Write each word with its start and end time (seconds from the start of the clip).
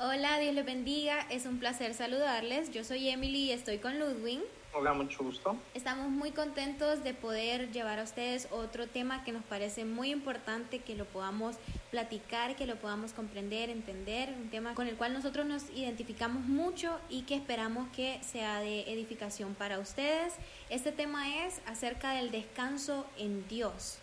Hola, 0.00 0.38
Dios 0.38 0.54
les 0.54 0.64
bendiga. 0.64 1.26
Es 1.28 1.44
un 1.44 1.58
placer 1.58 1.92
saludarles. 1.92 2.70
Yo 2.70 2.84
soy 2.84 3.08
Emily 3.08 3.46
y 3.46 3.50
estoy 3.50 3.78
con 3.78 3.98
Ludwig. 3.98 4.40
Hola, 4.72 4.92
mucho 4.92 5.24
gusto. 5.24 5.56
Estamos 5.74 6.08
muy 6.08 6.30
contentos 6.30 7.02
de 7.02 7.14
poder 7.14 7.72
llevar 7.72 7.98
a 7.98 8.04
ustedes 8.04 8.46
otro 8.52 8.86
tema 8.86 9.24
que 9.24 9.32
nos 9.32 9.42
parece 9.42 9.84
muy 9.84 10.12
importante 10.12 10.78
que 10.78 10.94
lo 10.94 11.04
podamos 11.04 11.56
platicar, 11.90 12.54
que 12.54 12.64
lo 12.64 12.76
podamos 12.76 13.12
comprender, 13.12 13.70
entender, 13.70 14.32
un 14.40 14.50
tema 14.50 14.76
con 14.76 14.86
el 14.86 14.94
cual 14.94 15.14
nosotros 15.14 15.46
nos 15.46 15.68
identificamos 15.70 16.44
mucho 16.44 16.96
y 17.10 17.22
que 17.22 17.34
esperamos 17.34 17.88
que 17.88 18.20
sea 18.22 18.60
de 18.60 18.82
edificación 18.82 19.56
para 19.56 19.80
ustedes. 19.80 20.34
Este 20.70 20.92
tema 20.92 21.44
es 21.44 21.60
acerca 21.66 22.12
del 22.12 22.30
descanso 22.30 23.04
en 23.16 23.48
Dios. 23.48 23.98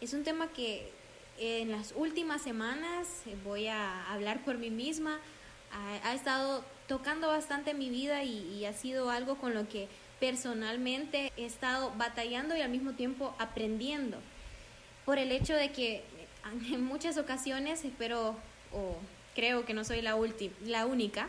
Es 0.00 0.14
un 0.14 0.22
tema 0.22 0.52
que 0.52 0.92
en 1.38 1.70
las 1.70 1.92
últimas 1.96 2.42
semanas, 2.42 3.08
eh, 3.26 3.36
voy 3.44 3.66
a 3.68 4.12
hablar 4.12 4.44
por 4.44 4.58
mí 4.58 4.70
misma, 4.70 5.18
ha, 6.04 6.14
estado 6.14 6.64
tocando 6.86 7.28
bastante 7.28 7.74
mi 7.74 7.90
vida 7.90 8.22
y, 8.22 8.64
ha 8.64 8.72
sido 8.72 9.10
algo 9.10 9.36
con 9.36 9.54
lo 9.54 9.68
que 9.68 9.88
personalmente 10.20 11.32
he 11.36 11.44
estado 11.44 11.92
batallando 11.96 12.56
y 12.56 12.60
al 12.60 12.70
mismo 12.70 12.92
tiempo 12.92 13.34
aprendiendo. 13.38 14.18
Por 15.04 15.18
el 15.18 15.32
hecho 15.32 15.54
de 15.54 15.72
que 15.72 16.04
en 16.72 16.84
muchas 16.84 17.18
ocasiones, 17.18 17.84
espero 17.84 18.36
o 18.72 18.96
creo 19.34 19.64
que 19.64 19.74
no 19.74 19.84
soy 19.84 20.00
la, 20.00 20.16
la 20.64 20.86
única, 20.86 21.28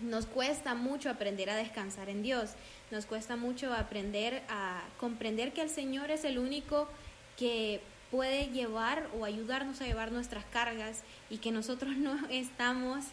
nos 0.00 0.26
cuesta 0.26 0.74
mucho 0.74 1.10
aprender 1.10 1.48
a 1.48 1.56
descansar 1.56 2.08
en 2.08 2.22
Dios, 2.22 2.50
nos 2.90 3.06
cuesta 3.06 3.36
mucho 3.36 3.72
aprender 3.72 4.42
a 4.48 4.82
comprender 4.98 5.52
que 5.52 5.62
el 5.62 5.70
Señor 5.70 6.10
es 6.10 6.24
el 6.24 6.38
único 6.38 6.88
que 7.36 7.80
puede 8.12 8.50
llevar 8.50 9.08
o 9.18 9.24
ayudarnos 9.24 9.80
a 9.80 9.86
llevar 9.86 10.12
nuestras 10.12 10.44
cargas 10.44 11.00
y 11.30 11.38
que 11.38 11.50
nosotros 11.50 11.96
no 11.96 12.16
estamos 12.30 13.06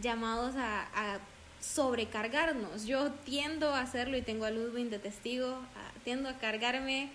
llamados 0.00 0.54
a, 0.56 1.18
sobrecargarnos. 1.58 2.86
Yo 2.86 3.10
tiendo 3.24 3.74
a 3.74 3.80
hacerlo 3.80 4.16
y 4.16 4.22
tengo 4.22 4.44
a 4.44 4.50
Ludwig 4.50 4.88
de 4.88 5.00
testigo, 5.00 5.58
tiendo 6.04 6.28
a 6.28 6.34
cargarme 6.34 7.10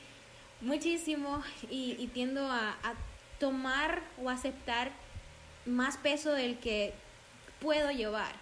muchísimo 0.60 1.42
y, 1.70 2.08
tiendo 2.08 2.52
a, 2.52 2.76
tomar 3.40 4.02
o 4.22 4.30
aceptar 4.30 4.92
más 5.66 5.96
peso 5.98 6.34
del 6.34 6.60
que 6.60 6.94
puedo 7.62 7.92
llevar. 7.92 8.34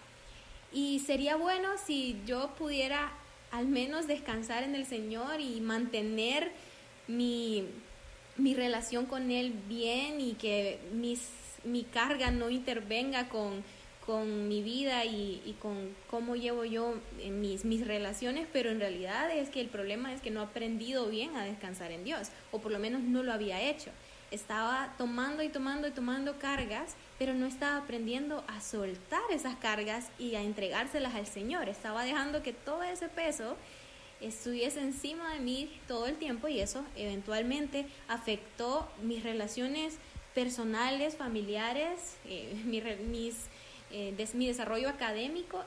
Y 0.74 1.00
sería 1.00 1.36
bueno 1.36 1.70
si 1.86 2.20
yo 2.26 2.56
pudiera 2.56 3.12
al 3.52 3.68
menos 3.68 4.08
descansar 4.08 4.64
en 4.64 4.74
el 4.74 4.86
Señor 4.86 5.42
y 5.42 5.62
mantener 5.62 6.52
mi, 7.08 7.68
mi 8.40 8.56
relación 8.56 9.06
con 9.06 9.32
Él 9.32 9.54
bien 9.68 10.22
y 10.22 10.34
que 10.34 10.80
mis, 10.94 11.30
mi 11.64 11.84
carga 11.84 12.32
no 12.32 12.50
intervenga 12.50 13.30
con, 13.30 13.64
con 14.06 14.48
mi 14.48 14.64
vida 14.64 15.06
y, 15.06 15.42
y, 15.46 15.56
con 15.62 15.96
cómo 16.10 16.36
llevo 16.36 16.66
yo 16.66 16.96
mis, 17.30 17.66
mis 17.66 17.86
relaciones, 17.86 18.48
pero 18.52 18.72
en 18.72 18.80
realidad 18.80 19.30
es 19.32 19.50
que 19.50 19.62
el 19.62 19.68
problema 19.68 20.14
es 20.14 20.22
que 20.22 20.32
no 20.32 20.42
he 20.42 20.44
aprendido 20.44 21.08
bien 21.08 21.36
a 21.36 21.44
descansar 21.44 21.92
en 21.92 22.04
Dios, 22.04 22.30
o 22.52 22.60
por 22.60 22.72
lo 22.72 22.80
menos 22.80 23.02
no 23.02 23.24
lo 23.24 23.34
había 23.34 23.62
hecho. 23.62 23.92
Estaba 24.32 24.94
tomando 24.98 25.42
y 25.42 25.50
tomando 25.50 25.88
y 25.88 25.92
tomando 25.92 26.38
cargas, 26.38 26.96
pero 27.18 27.34
no 27.34 27.48
estaba 27.48 27.78
aprendiendo 27.78 28.44
a 28.48 28.62
soltar 28.62 29.22
esas 29.32 29.56
cargas 29.56 30.10
y 30.20 30.36
a 30.36 30.44
entregárselas 30.44 31.16
al 31.16 31.26
Señor. 31.26 31.68
Estaba 31.68 32.04
dejando 32.04 32.44
que 32.44 32.54
todo 32.54 32.84
ese 32.84 33.10
peso 33.10 33.58
estuviese 34.22 34.82
encima 34.82 35.34
de 35.34 35.40
mí 35.40 35.72
todo 35.88 36.08
el 36.08 36.18
tiempo 36.18 36.48
y 36.48 36.60
eso 36.60 36.84
eventualmente 36.96 37.86
afectó 38.08 38.90
mis 39.02 39.24
relaciones 39.24 39.98
personales, 40.34 41.16
familiares, 41.16 42.18
eh, 42.26 42.56
eh, 43.92 44.28
mi 44.34 44.48
desarrollo 44.48 44.90
académico 44.90 45.64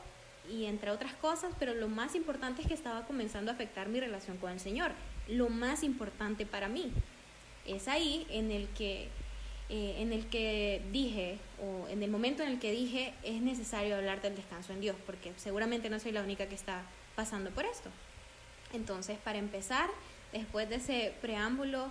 y 0.51 0.67
entre 0.67 0.91
otras 0.91 1.15
cosas, 1.15 1.53
pero 1.59 1.75
lo 1.75 1.89
más 1.89 2.15
importante 2.15 2.63
es 2.63 2.69
que 2.69 2.75
estaba 2.75 3.07
comenzando 3.07 3.51
a 3.51 3.55
afectar 3.55 3.89
mi 3.89 4.01
relación 4.01 4.37
con 4.39 4.51
el 4.53 4.61
Señor, 4.61 4.93
lo 5.29 5.49
más 5.49 5.83
importante 5.83 6.47
para 6.47 6.69
mí. 6.69 6.93
Es 7.67 7.87
ahí 7.87 8.27
en 8.29 8.51
el 8.51 8.69
que 8.69 9.09
eh, 9.69 10.03
en 10.03 10.13
el 10.13 10.27
que 10.27 10.83
dije, 10.93 11.39
o 11.59 11.89
en 11.89 12.03
el 12.03 12.11
momento 12.11 12.43
en 12.43 12.51
el 12.51 12.59
que 12.59 12.73
dije, 12.73 13.15
es 13.23 13.41
necesario 13.41 13.97
hablar 13.97 14.21
del 14.21 14.37
descanso 14.37 14.73
en 14.75 14.83
Dios, 14.83 14.97
porque 15.07 15.33
seguramente 15.37 15.89
no 15.89 15.99
soy 15.99 16.13
la 16.13 16.23
única 16.23 16.47
que 16.47 16.55
está 16.55 16.83
pasando 17.15 17.51
por 17.51 17.65
esto. 17.65 17.89
Entonces, 18.73 19.19
para 19.19 19.39
empezar, 19.39 19.89
después 20.33 20.69
de 20.69 20.77
ese 20.77 21.15
preámbulo, 21.21 21.91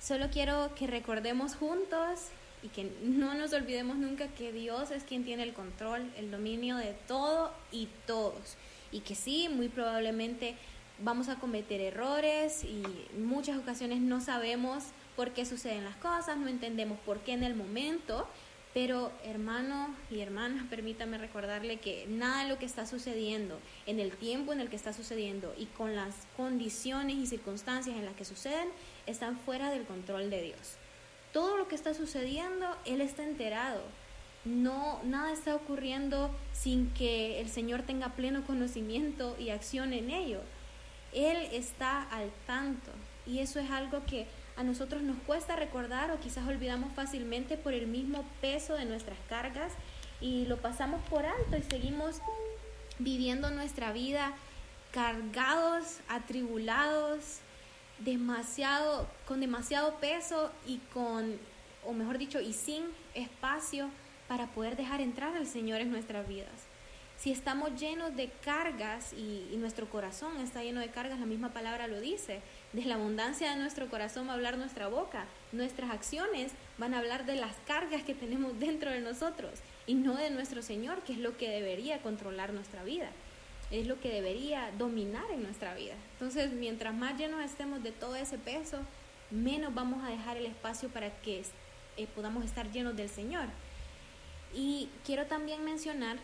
solo 0.00 0.28
quiero 0.30 0.74
que 0.74 0.86
recordemos 0.86 1.54
juntos 1.54 2.28
y 2.62 2.68
que 2.68 2.92
no 3.02 3.34
nos 3.34 3.52
olvidemos 3.52 3.96
nunca 3.96 4.28
que 4.28 4.52
Dios 4.52 4.90
es 4.90 5.02
quien 5.02 5.24
tiene 5.24 5.42
el 5.42 5.52
control, 5.52 6.12
el 6.16 6.30
dominio 6.30 6.76
de 6.76 6.94
todo 7.08 7.52
y 7.72 7.88
todos. 8.06 8.56
Y 8.92 9.00
que 9.00 9.14
sí, 9.14 9.48
muy 9.48 9.68
probablemente 9.68 10.54
vamos 11.00 11.28
a 11.28 11.36
cometer 11.36 11.80
errores 11.80 12.64
y 12.64 12.82
muchas 13.18 13.58
ocasiones 13.58 14.00
no 14.00 14.20
sabemos 14.20 14.84
por 15.16 15.32
qué 15.32 15.44
suceden 15.44 15.84
las 15.84 15.96
cosas, 15.96 16.36
no 16.36 16.48
entendemos 16.48 16.98
por 17.00 17.20
qué 17.20 17.32
en 17.32 17.42
el 17.42 17.54
momento, 17.54 18.28
pero 18.74 19.12
hermano 19.24 19.94
y 20.10 20.20
hermana, 20.20 20.66
permítame 20.70 21.18
recordarle 21.18 21.78
que 21.78 22.06
nada 22.08 22.44
de 22.44 22.48
lo 22.48 22.58
que 22.58 22.66
está 22.66 22.86
sucediendo, 22.86 23.58
en 23.86 24.00
el 24.00 24.12
tiempo 24.12 24.52
en 24.52 24.60
el 24.60 24.70
que 24.70 24.76
está 24.76 24.92
sucediendo 24.92 25.54
y 25.58 25.66
con 25.66 25.94
las 25.94 26.14
condiciones 26.36 27.16
y 27.16 27.26
circunstancias 27.26 27.96
en 27.96 28.04
las 28.04 28.14
que 28.14 28.24
suceden, 28.24 28.68
están 29.06 29.38
fuera 29.38 29.70
del 29.70 29.84
control 29.84 30.30
de 30.30 30.42
Dios. 30.42 30.76
Todo 31.32 31.56
lo 31.56 31.68
que 31.68 31.74
está 31.74 31.94
sucediendo, 31.94 32.76
Él 32.84 33.00
está 33.00 33.22
enterado. 33.22 33.82
No, 34.44 35.00
nada 35.04 35.32
está 35.32 35.54
ocurriendo 35.54 36.30
sin 36.52 36.90
que 36.90 37.40
el 37.40 37.48
Señor 37.48 37.82
tenga 37.82 38.10
pleno 38.10 38.44
conocimiento 38.44 39.36
y 39.38 39.50
acción 39.50 39.92
en 39.92 40.10
ello. 40.10 40.40
Él 41.12 41.36
está 41.52 42.02
al 42.02 42.30
tanto 42.46 42.90
y 43.26 43.38
eso 43.38 43.60
es 43.60 43.70
algo 43.70 44.04
que 44.04 44.26
a 44.56 44.62
nosotros 44.62 45.02
nos 45.02 45.16
cuesta 45.26 45.56
recordar 45.56 46.10
o 46.10 46.20
quizás 46.20 46.46
olvidamos 46.46 46.92
fácilmente 46.94 47.56
por 47.56 47.72
el 47.72 47.86
mismo 47.86 48.24
peso 48.40 48.74
de 48.74 48.84
nuestras 48.84 49.18
cargas 49.28 49.72
y 50.20 50.46
lo 50.46 50.58
pasamos 50.58 51.02
por 51.08 51.24
alto 51.24 51.56
y 51.56 51.62
seguimos 51.62 52.20
viviendo 52.98 53.50
nuestra 53.50 53.92
vida 53.92 54.32
cargados, 54.92 56.00
atribulados, 56.08 57.38
demasiado 57.98 59.08
con 59.26 59.40
demasiado 59.40 59.94
peso 59.96 60.50
y 60.66 60.78
con 60.92 61.38
o 61.84 61.92
mejor 61.92 62.18
dicho, 62.18 62.40
y 62.40 62.52
sin 62.52 62.84
espacio 63.14 63.88
para 64.28 64.46
poder 64.48 64.76
dejar 64.76 65.00
entrar 65.00 65.36
al 65.36 65.46
Señor 65.46 65.80
en 65.80 65.90
nuestras 65.90 66.26
vidas. 66.28 66.50
Si 67.18 67.30
estamos 67.30 67.78
llenos 67.78 68.16
de 68.16 68.30
cargas 68.44 69.12
y, 69.12 69.48
y 69.52 69.56
nuestro 69.56 69.88
corazón 69.88 70.40
está 70.40 70.62
lleno 70.62 70.80
de 70.80 70.90
cargas, 70.90 71.20
la 71.20 71.26
misma 71.26 71.50
palabra 71.50 71.86
lo 71.86 72.00
dice, 72.00 72.40
de 72.72 72.84
la 72.84 72.94
abundancia 72.94 73.50
de 73.50 73.56
nuestro 73.56 73.88
corazón 73.88 74.26
va 74.26 74.32
a 74.32 74.34
hablar 74.34 74.56
nuestra 74.56 74.88
boca. 74.88 75.26
Nuestras 75.52 75.90
acciones 75.90 76.52
van 76.78 76.94
a 76.94 76.98
hablar 76.98 77.26
de 77.26 77.36
las 77.36 77.54
cargas 77.66 78.02
que 78.02 78.14
tenemos 78.14 78.58
dentro 78.58 78.90
de 78.90 79.00
nosotros 79.00 79.60
y 79.86 79.94
no 79.94 80.16
de 80.16 80.30
nuestro 80.30 80.62
Señor, 80.62 81.02
que 81.02 81.12
es 81.12 81.18
lo 81.18 81.36
que 81.36 81.50
debería 81.50 82.00
controlar 82.00 82.52
nuestra 82.52 82.82
vida. 82.82 83.10
Es 83.70 83.86
lo 83.86 84.00
que 84.00 84.10
debería 84.10 84.70
dominar 84.78 85.30
en 85.30 85.42
nuestra 85.42 85.74
vida. 85.74 85.94
Entonces, 86.14 86.52
mientras 86.52 86.94
más 86.94 87.18
llenos 87.18 87.44
estemos 87.44 87.82
de 87.82 87.92
todo 87.92 88.16
ese 88.16 88.38
peso, 88.38 88.78
menos 89.30 89.74
vamos 89.74 90.04
a 90.04 90.10
dejar 90.10 90.36
el 90.36 90.46
espacio 90.46 90.88
para 90.88 91.10
que 91.20 91.42
eh, 91.96 92.06
podamos 92.14 92.44
estar 92.44 92.70
llenos 92.70 92.96
del 92.96 93.08
Señor. 93.08 93.46
Y 94.54 94.88
quiero 95.04 95.26
también 95.26 95.64
mencionar 95.64 96.18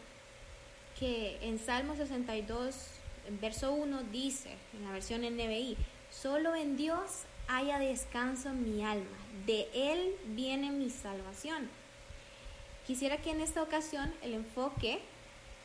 que 0.99 1.39
en 1.43 1.59
Salmo 1.59 1.97
62, 1.97 2.75
verso 3.41 3.73
1 3.73 4.03
dice, 4.05 4.51
en 4.75 4.85
la 4.85 4.93
versión 4.93 5.23
NBI, 5.23 5.77
Solo 6.11 6.55
en 6.55 6.77
Dios 6.77 7.25
haya 7.49 7.79
descanso 7.79 8.51
mi 8.51 8.85
alma, 8.85 9.19
de 9.47 9.69
Él 9.75 10.17
viene 10.27 10.71
mi 10.71 10.91
salvación. 10.91 11.69
Quisiera 12.87 13.19
que 13.19 13.31
en 13.31 13.41
esta 13.41 13.63
ocasión 13.63 14.13
el 14.23 14.35
enfoque 14.35 15.01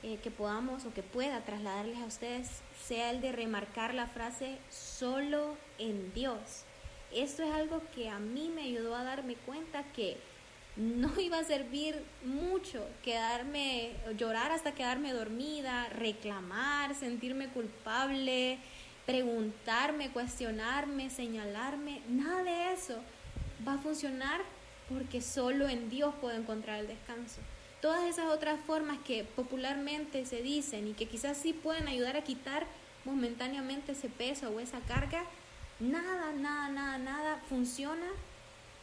eh, 0.04 0.20
que 0.22 0.32
podamos 0.32 0.86
o 0.86 0.94
que 0.94 1.02
pueda 1.02 1.46
trasladarles 1.46 1.98
a 2.00 2.06
ustedes 2.06 2.50
sea 2.86 3.12
el 3.12 3.22
de 3.22 3.32
remarcar 3.32 3.94
la 3.94 4.08
frase 4.08 4.58
solo 4.70 5.56
en 5.80 6.14
Dios. 6.14 6.66
Esto 7.14 7.44
es 7.44 7.52
algo 7.54 7.82
que 7.96 8.10
a 8.10 8.20
mí 8.20 8.52
me 8.54 8.64
ayudó 8.64 8.96
a 8.96 9.06
darme 9.06 9.36
cuenta 9.36 9.84
que 9.94 10.18
no 10.76 11.18
iba 11.22 11.40
a 11.40 11.44
servir 11.46 12.04
mucho 12.26 12.86
quedarme, 13.04 13.94
llorar 14.18 14.52
hasta 14.52 14.74
quedarme 14.74 15.14
dormida, 15.14 15.88
reclamar, 15.90 16.96
sentirme 16.96 17.48
culpable, 17.48 18.60
preguntarme, 19.06 20.12
cuestionarme, 20.12 21.10
señalarme, 21.10 22.02
nada 22.08 22.44
de 22.44 22.74
eso 22.74 23.00
va 23.68 23.74
a 23.74 23.78
funcionar 23.78 24.42
porque 24.90 25.22
solo 25.22 25.68
en 25.70 25.90
Dios 25.90 26.14
puedo 26.22 26.36
encontrar 26.36 26.80
el 26.80 26.88
descanso. 26.88 27.42
Todas 27.82 28.04
esas 28.06 28.28
otras 28.28 28.60
formas 28.62 28.98
que 29.06 29.24
popularmente 29.24 30.26
se 30.26 30.42
dicen 30.42 30.88
y 30.88 30.94
que 30.94 31.08
quizás 31.08 31.38
sí 31.38 31.52
pueden 31.52 31.88
ayudar 31.88 32.16
a 32.16 32.24
quitar 32.24 32.66
momentáneamente 33.04 33.92
ese 33.92 34.08
peso 34.08 34.50
o 34.50 34.60
esa 34.60 34.80
carga, 34.82 35.24
nada, 35.80 36.32
nada, 36.32 36.70
nada, 36.70 36.98
nada 36.98 37.42
funciona 37.50 38.08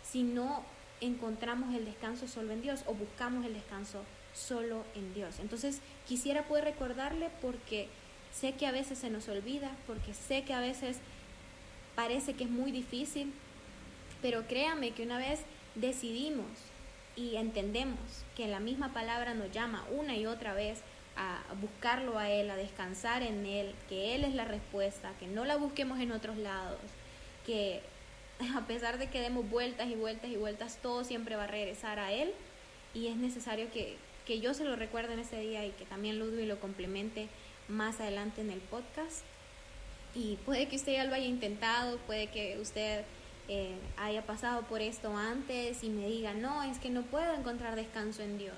si 0.03 0.23
no 0.23 0.65
encontramos 1.01 1.75
el 1.75 1.87
descanso 1.87 2.29
solo 2.29 2.53
en 2.53 2.61
Dios 2.61 2.83
o 2.87 2.93
buscamos 2.93 3.47
el 3.47 3.55
descanso 3.55 4.05
solo 4.35 4.85
en 4.95 5.15
Dios. 5.15 5.39
Entonces 5.41 5.81
quisiera 6.07 6.45
poder 6.45 6.65
recordarle 6.65 7.31
porque 7.41 7.89
sé 8.33 8.53
que 8.53 8.67
a 8.67 8.73
veces 8.73 8.99
se 8.99 9.11
nos 9.11 9.29
olvida, 9.29 9.71
porque 9.87 10.15
sé 10.15 10.43
que 10.45 10.55
a 10.55 10.61
veces 10.61 10.99
parece 11.95 12.35
que 12.35 12.45
es 12.45 12.51
muy 12.51 12.73
difícil, 12.73 13.33
pero 14.23 14.47
créame 14.47 14.93
que 14.93 15.03
una 15.03 15.19
vez 15.19 15.41
decidimos 15.75 16.47
y 17.17 17.37
entendemos 17.37 18.25
que 18.37 18.49
la 18.49 18.61
misma 18.61 18.93
palabra 18.93 19.35
nos 19.35 19.51
llama 19.53 19.85
una 19.91 20.17
y 20.17 20.27
otra 20.27 20.55
vez 20.55 20.81
a 21.17 21.43
buscarlo 21.61 22.19
a 22.19 22.31
Él, 22.31 22.51
a 22.51 22.57
descansar 22.57 23.23
en 23.23 23.45
Él, 23.45 23.75
que 23.89 24.15
Él 24.15 24.25
es 24.25 24.35
la 24.35 24.45
respuesta, 24.45 25.13
que 25.19 25.27
no 25.27 25.45
la 25.45 25.57
busquemos 25.57 26.01
en 26.01 26.13
otros 26.13 26.37
lados, 26.37 26.81
que 27.45 27.83
a 28.57 28.63
pesar 28.63 28.99
de 28.99 29.09
que 29.09 29.21
demos 29.21 29.49
vueltas 29.51 29.89
y 29.89 29.95
vueltas 29.95 30.31
y 30.31 30.37
vueltas, 30.37 30.79
todo 30.83 31.05
siempre 31.05 31.37
va 31.37 31.45
a 31.45 31.49
regresar 31.49 31.99
a 31.99 32.13
Él 32.13 32.33
y 32.95 33.09
es 33.09 33.17
necesario 33.17 33.71
que, 33.71 33.97
que 34.27 34.41
yo 34.41 34.55
se 34.55 34.65
lo 34.65 34.77
recuerde 34.77 35.13
en 35.13 35.21
ese 35.21 35.41
día 35.41 35.65
y 35.67 35.71
que 35.71 35.85
también 35.85 36.19
Ludwig 36.19 36.47
lo 36.47 36.59
complemente 36.61 37.29
más 37.71 38.01
adelante 38.01 38.41
en 38.41 38.51
el 38.51 38.61
podcast. 38.61 39.25
Y 40.15 40.37
puede 40.45 40.69
que 40.69 40.77
usted 40.77 40.93
ya 40.93 41.05
lo 41.05 41.15
haya 41.15 41.27
intentado, 41.27 41.99
puede 41.99 42.27
que 42.27 42.59
usted 42.61 43.05
eh, 43.49 43.77
haya 43.97 44.23
pasado 44.23 44.63
por 44.63 44.81
esto 44.81 45.17
antes 45.17 45.83
y 45.83 45.89
me 45.89 46.07
diga, 46.07 46.35
no, 46.35 46.63
es 46.63 46.79
que 46.79 46.91
no 46.91 47.03
puedo 47.03 47.35
encontrar 47.35 47.77
descanso 47.77 48.23
en 48.23 48.39
Dios. 48.39 48.55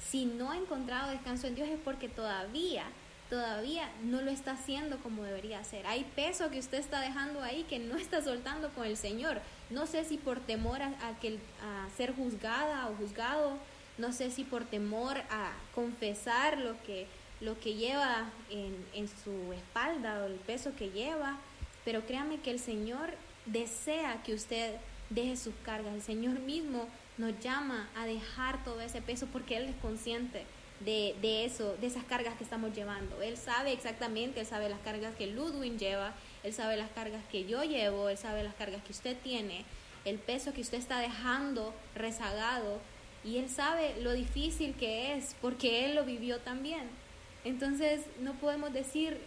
Si 0.00 0.26
no 0.26 0.50
ha 0.50 0.56
encontrado 0.56 1.10
descanso 1.10 1.46
en 1.46 1.54
Dios 1.54 1.68
es 1.68 1.78
porque 1.82 2.08
todavía, 2.08 2.84
todavía 3.30 3.90
no 4.02 4.20
lo 4.20 4.30
está 4.30 4.52
haciendo 4.52 4.98
como 4.98 5.22
debería 5.22 5.60
hacer. 5.60 5.86
Hay 5.86 6.04
peso 6.16 6.50
que 6.50 6.58
usted 6.58 6.78
está 6.78 7.00
dejando 7.00 7.42
ahí 7.42 7.64
que 7.64 7.78
no 7.78 7.96
está 7.96 8.22
soltando 8.22 8.70
con 8.70 8.86
el 8.86 8.96
Señor. 8.96 9.40
No 9.70 9.86
sé 9.86 10.04
si 10.04 10.18
por 10.18 10.40
temor 10.40 10.82
a, 10.82 11.18
que, 11.20 11.38
a 11.62 11.88
ser 11.96 12.14
juzgada 12.14 12.88
o 12.88 12.96
juzgado, 12.96 13.58
no 13.98 14.12
sé 14.12 14.30
si 14.30 14.44
por 14.44 14.64
temor 14.64 15.18
a 15.30 15.52
confesar 15.74 16.58
lo 16.58 16.82
que 16.84 17.06
lo 17.42 17.58
que 17.58 17.74
lleva 17.74 18.30
en, 18.50 18.74
en 18.94 19.08
su 19.08 19.52
espalda 19.52 20.22
o 20.22 20.26
el 20.26 20.34
peso 20.34 20.74
que 20.76 20.90
lleva, 20.90 21.38
pero 21.84 22.06
créame 22.06 22.40
que 22.40 22.50
el 22.50 22.60
Señor 22.60 23.10
desea 23.46 24.22
que 24.22 24.34
usted 24.34 24.76
deje 25.10 25.36
sus 25.36 25.54
cargas. 25.64 25.94
El 25.94 26.02
Señor 26.02 26.38
mismo 26.38 26.88
nos 27.18 27.38
llama 27.40 27.88
a 27.96 28.06
dejar 28.06 28.64
todo 28.64 28.80
ese 28.80 29.02
peso 29.02 29.26
porque 29.32 29.56
Él 29.56 29.64
es 29.64 29.76
consciente 29.76 30.44
de, 30.80 31.14
de, 31.20 31.44
eso, 31.44 31.76
de 31.80 31.86
esas 31.86 32.04
cargas 32.04 32.36
que 32.36 32.44
estamos 32.44 32.74
llevando. 32.74 33.20
Él 33.22 33.36
sabe 33.36 33.72
exactamente, 33.72 34.40
Él 34.40 34.46
sabe 34.46 34.68
las 34.68 34.80
cargas 34.80 35.14
que 35.16 35.26
Ludwig 35.26 35.76
lleva, 35.76 36.12
Él 36.42 36.52
sabe 36.52 36.76
las 36.76 36.90
cargas 36.90 37.22
que 37.30 37.44
yo 37.44 37.62
llevo, 37.64 38.08
Él 38.08 38.18
sabe 38.18 38.42
las 38.42 38.54
cargas 38.54 38.82
que 38.82 38.92
usted 38.92 39.16
tiene, 39.22 39.64
el 40.04 40.18
peso 40.18 40.52
que 40.52 40.60
usted 40.60 40.78
está 40.78 40.98
dejando 40.98 41.72
rezagado 41.94 42.80
y 43.24 43.38
Él 43.38 43.48
sabe 43.48 43.94
lo 44.00 44.12
difícil 44.12 44.74
que 44.74 45.14
es 45.14 45.36
porque 45.40 45.84
Él 45.84 45.94
lo 45.94 46.04
vivió 46.04 46.38
también. 46.38 47.01
Entonces 47.44 48.02
no 48.20 48.34
podemos 48.34 48.72
decir, 48.72 49.18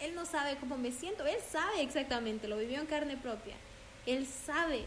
Él 0.00 0.14
no 0.14 0.26
sabe 0.26 0.56
cómo 0.56 0.76
me 0.76 0.92
siento, 0.92 1.26
Él 1.26 1.38
sabe 1.50 1.82
exactamente, 1.82 2.48
lo 2.48 2.58
vivió 2.58 2.80
en 2.80 2.86
carne 2.86 3.16
propia. 3.16 3.54
Él 4.04 4.26
sabe 4.26 4.84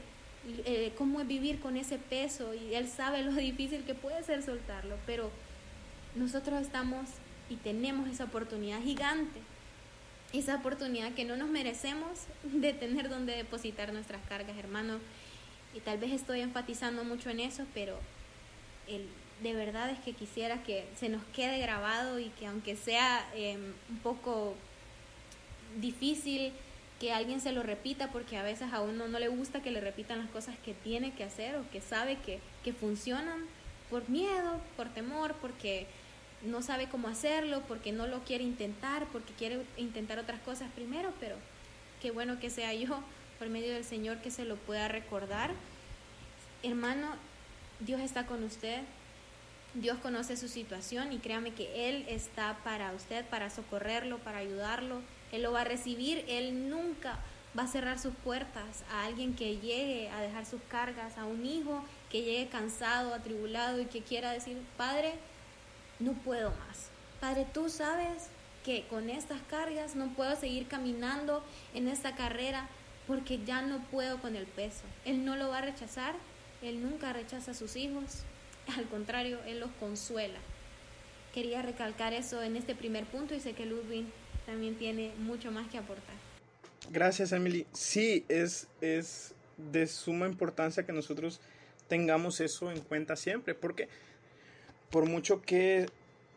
eh, 0.66 0.94
cómo 0.98 1.20
es 1.22 1.28
vivir 1.28 1.60
con 1.60 1.78
ese 1.78 1.98
peso 1.98 2.54
y 2.54 2.74
Él 2.76 2.88
sabe 2.88 3.24
lo 3.24 3.32
difícil 3.34 3.84
que 3.84 3.96
puede 3.96 4.24
ser 4.24 4.44
soltarlo, 4.44 4.96
pero 5.06 5.32
nosotros 6.16 6.62
estamos 6.62 7.08
y 7.50 7.56
tenemos 7.56 8.08
esa 8.08 8.26
oportunidad 8.26 8.82
gigante, 8.82 9.40
esa 10.32 10.56
oportunidad 10.56 11.14
que 11.14 11.26
no 11.26 11.36
nos 11.36 11.50
merecemos 11.50 12.12
de 12.44 12.74
tener 12.74 13.10
donde 13.10 13.36
depositar 13.36 13.92
nuestras 13.94 14.22
cargas, 14.28 14.58
hermano. 14.58 15.00
Y 15.76 15.82
tal 15.82 16.00
vez 16.00 16.12
estoy 16.12 16.42
enfatizando 16.42 17.04
mucho 17.04 17.30
en 17.30 17.40
eso, 17.40 17.64
pero 17.76 18.00
el, 18.88 19.08
de 19.42 19.54
verdad 19.54 19.90
es 19.90 20.00
que 20.00 20.14
quisiera 20.14 20.64
que 20.64 20.86
se 20.98 21.10
nos 21.10 21.24
quede 21.34 21.60
grabado 21.60 22.20
y 22.20 22.30
que 22.30 22.48
aunque 22.48 22.76
sea 22.76 23.28
em, 23.34 23.74
un 23.90 23.98
poco 24.00 24.56
difícil 25.80 26.52
que 27.00 27.14
alguien 27.14 27.40
se 27.40 27.54
lo 27.54 27.64
repita 27.64 28.12
porque 28.12 28.38
a 28.38 28.44
veces 28.44 28.74
a 28.74 28.82
uno 28.82 29.08
no 29.08 29.20
le 29.20 29.30
gusta 29.30 29.62
que 29.62 29.72
le 29.72 29.80
repitan 29.80 30.20
las 30.20 30.30
cosas 30.30 30.56
que 30.66 30.74
tiene 30.74 31.14
que 31.14 31.24
hacer 31.24 31.56
o 31.56 31.70
que 31.72 31.80
sabe 31.80 32.18
que, 32.18 32.40
que 32.64 32.74
funcionan 32.74 33.46
por 33.90 34.10
miedo, 34.10 34.60
por 34.76 34.90
temor, 34.90 35.36
porque 35.42 35.88
no 36.44 36.62
sabe 36.62 36.88
cómo 36.90 37.08
hacerlo, 37.08 37.64
porque 37.68 37.92
no 37.92 38.08
lo 38.08 38.20
quiere 38.24 38.44
intentar, 38.44 39.06
porque 39.08 39.34
quiere 39.34 39.62
intentar 39.78 40.20
otras 40.20 40.40
cosas 40.42 40.70
primero, 40.76 41.14
pero 41.20 41.38
qué 42.02 42.12
bueno 42.12 42.40
que 42.40 42.50
sea 42.50 42.74
yo 42.74 43.02
por 43.40 43.50
medio 43.50 43.74
del 43.74 43.86
Señor 43.86 44.18
que 44.18 44.32
se 44.32 44.46
lo 44.46 44.58
pueda 44.58 44.90
recordar. 44.90 45.52
Hermano, 46.64 47.08
Dios 47.80 48.02
está 48.02 48.26
con 48.26 48.44
usted, 48.44 48.82
Dios 49.76 50.00
conoce 50.00 50.36
su 50.36 50.48
situación 50.48 51.14
y 51.14 51.20
créame 51.20 51.54
que 51.54 51.90
Él 51.90 52.06
está 52.08 52.58
para 52.64 52.92
usted, 52.94 53.24
para 53.26 53.50
socorrerlo, 53.50 54.18
para 54.20 54.40
ayudarlo. 54.40 55.02
Él 55.32 55.44
lo 55.44 55.52
va 55.52 55.62
a 55.62 55.66
recibir, 55.66 56.26
Él 56.28 56.70
nunca 56.70 57.20
va 57.58 57.64
a 57.64 57.68
cerrar 57.68 58.00
sus 58.00 58.14
puertas 58.16 58.84
a 58.92 59.06
alguien 59.06 59.36
que 59.36 59.58
llegue 59.58 60.10
a 60.10 60.22
dejar 60.22 60.46
sus 60.46 60.62
cargas, 60.70 61.18
a 61.18 61.26
un 61.26 61.46
hijo 61.46 61.84
que 62.10 62.24
llegue 62.24 62.48
cansado, 62.48 63.14
atribulado 63.14 63.80
y 63.80 63.86
que 63.86 64.02
quiera 64.02 64.32
decir, 64.32 64.58
Padre, 64.76 65.14
no 66.00 66.14
puedo 66.14 66.50
más. 66.50 66.90
Padre, 67.20 67.46
tú 67.54 67.70
sabes 67.70 68.30
que 68.64 68.88
con 68.88 69.10
estas 69.10 69.42
cargas 69.50 69.96
no 69.96 70.08
puedo 70.14 70.36
seguir 70.36 70.68
caminando 70.68 71.44
en 71.74 71.88
esta 71.88 72.16
carrera 72.16 72.68
porque 73.08 73.44
ya 73.44 73.62
no 73.62 73.80
puedo 73.92 74.20
con 74.20 74.36
el 74.36 74.46
peso. 74.46 74.84
Él 75.06 75.26
no 75.26 75.36
lo 75.36 75.50
va 75.50 75.60
a 75.60 75.62
rechazar, 75.62 76.16
Él 76.62 76.82
nunca 76.82 77.14
rechaza 77.14 77.52
a 77.52 77.56
sus 77.56 77.76
hijos, 77.76 78.24
al 78.78 78.86
contrario, 78.86 79.40
Él 79.46 79.60
los 79.60 79.72
consuela. 79.80 80.40
Quería 81.34 81.62
recalcar 81.62 82.14
eso 82.14 82.42
en 82.42 82.56
este 82.56 82.76
primer 82.76 83.06
punto 83.06 83.36
y 83.36 83.40
sé 83.40 83.54
que 83.54 83.66
Ludwig 83.66 84.06
también 84.46 84.76
tiene 84.76 85.14
mucho 85.20 85.52
más 85.52 85.70
que 85.70 85.78
aportar. 85.78 86.16
Gracias, 86.90 87.32
Emily. 87.32 87.68
Sí, 87.72 88.26
es, 88.30 88.68
es 88.82 89.34
de 89.58 89.86
suma 89.86 90.28
importancia 90.28 90.86
que 90.86 90.94
nosotros 90.94 91.40
tengamos 91.88 92.40
eso 92.40 92.72
en 92.72 92.80
cuenta 92.80 93.16
siempre, 93.16 93.54
porque 93.54 93.90
por 94.90 95.06
mucho 95.06 95.42
que 95.42 95.88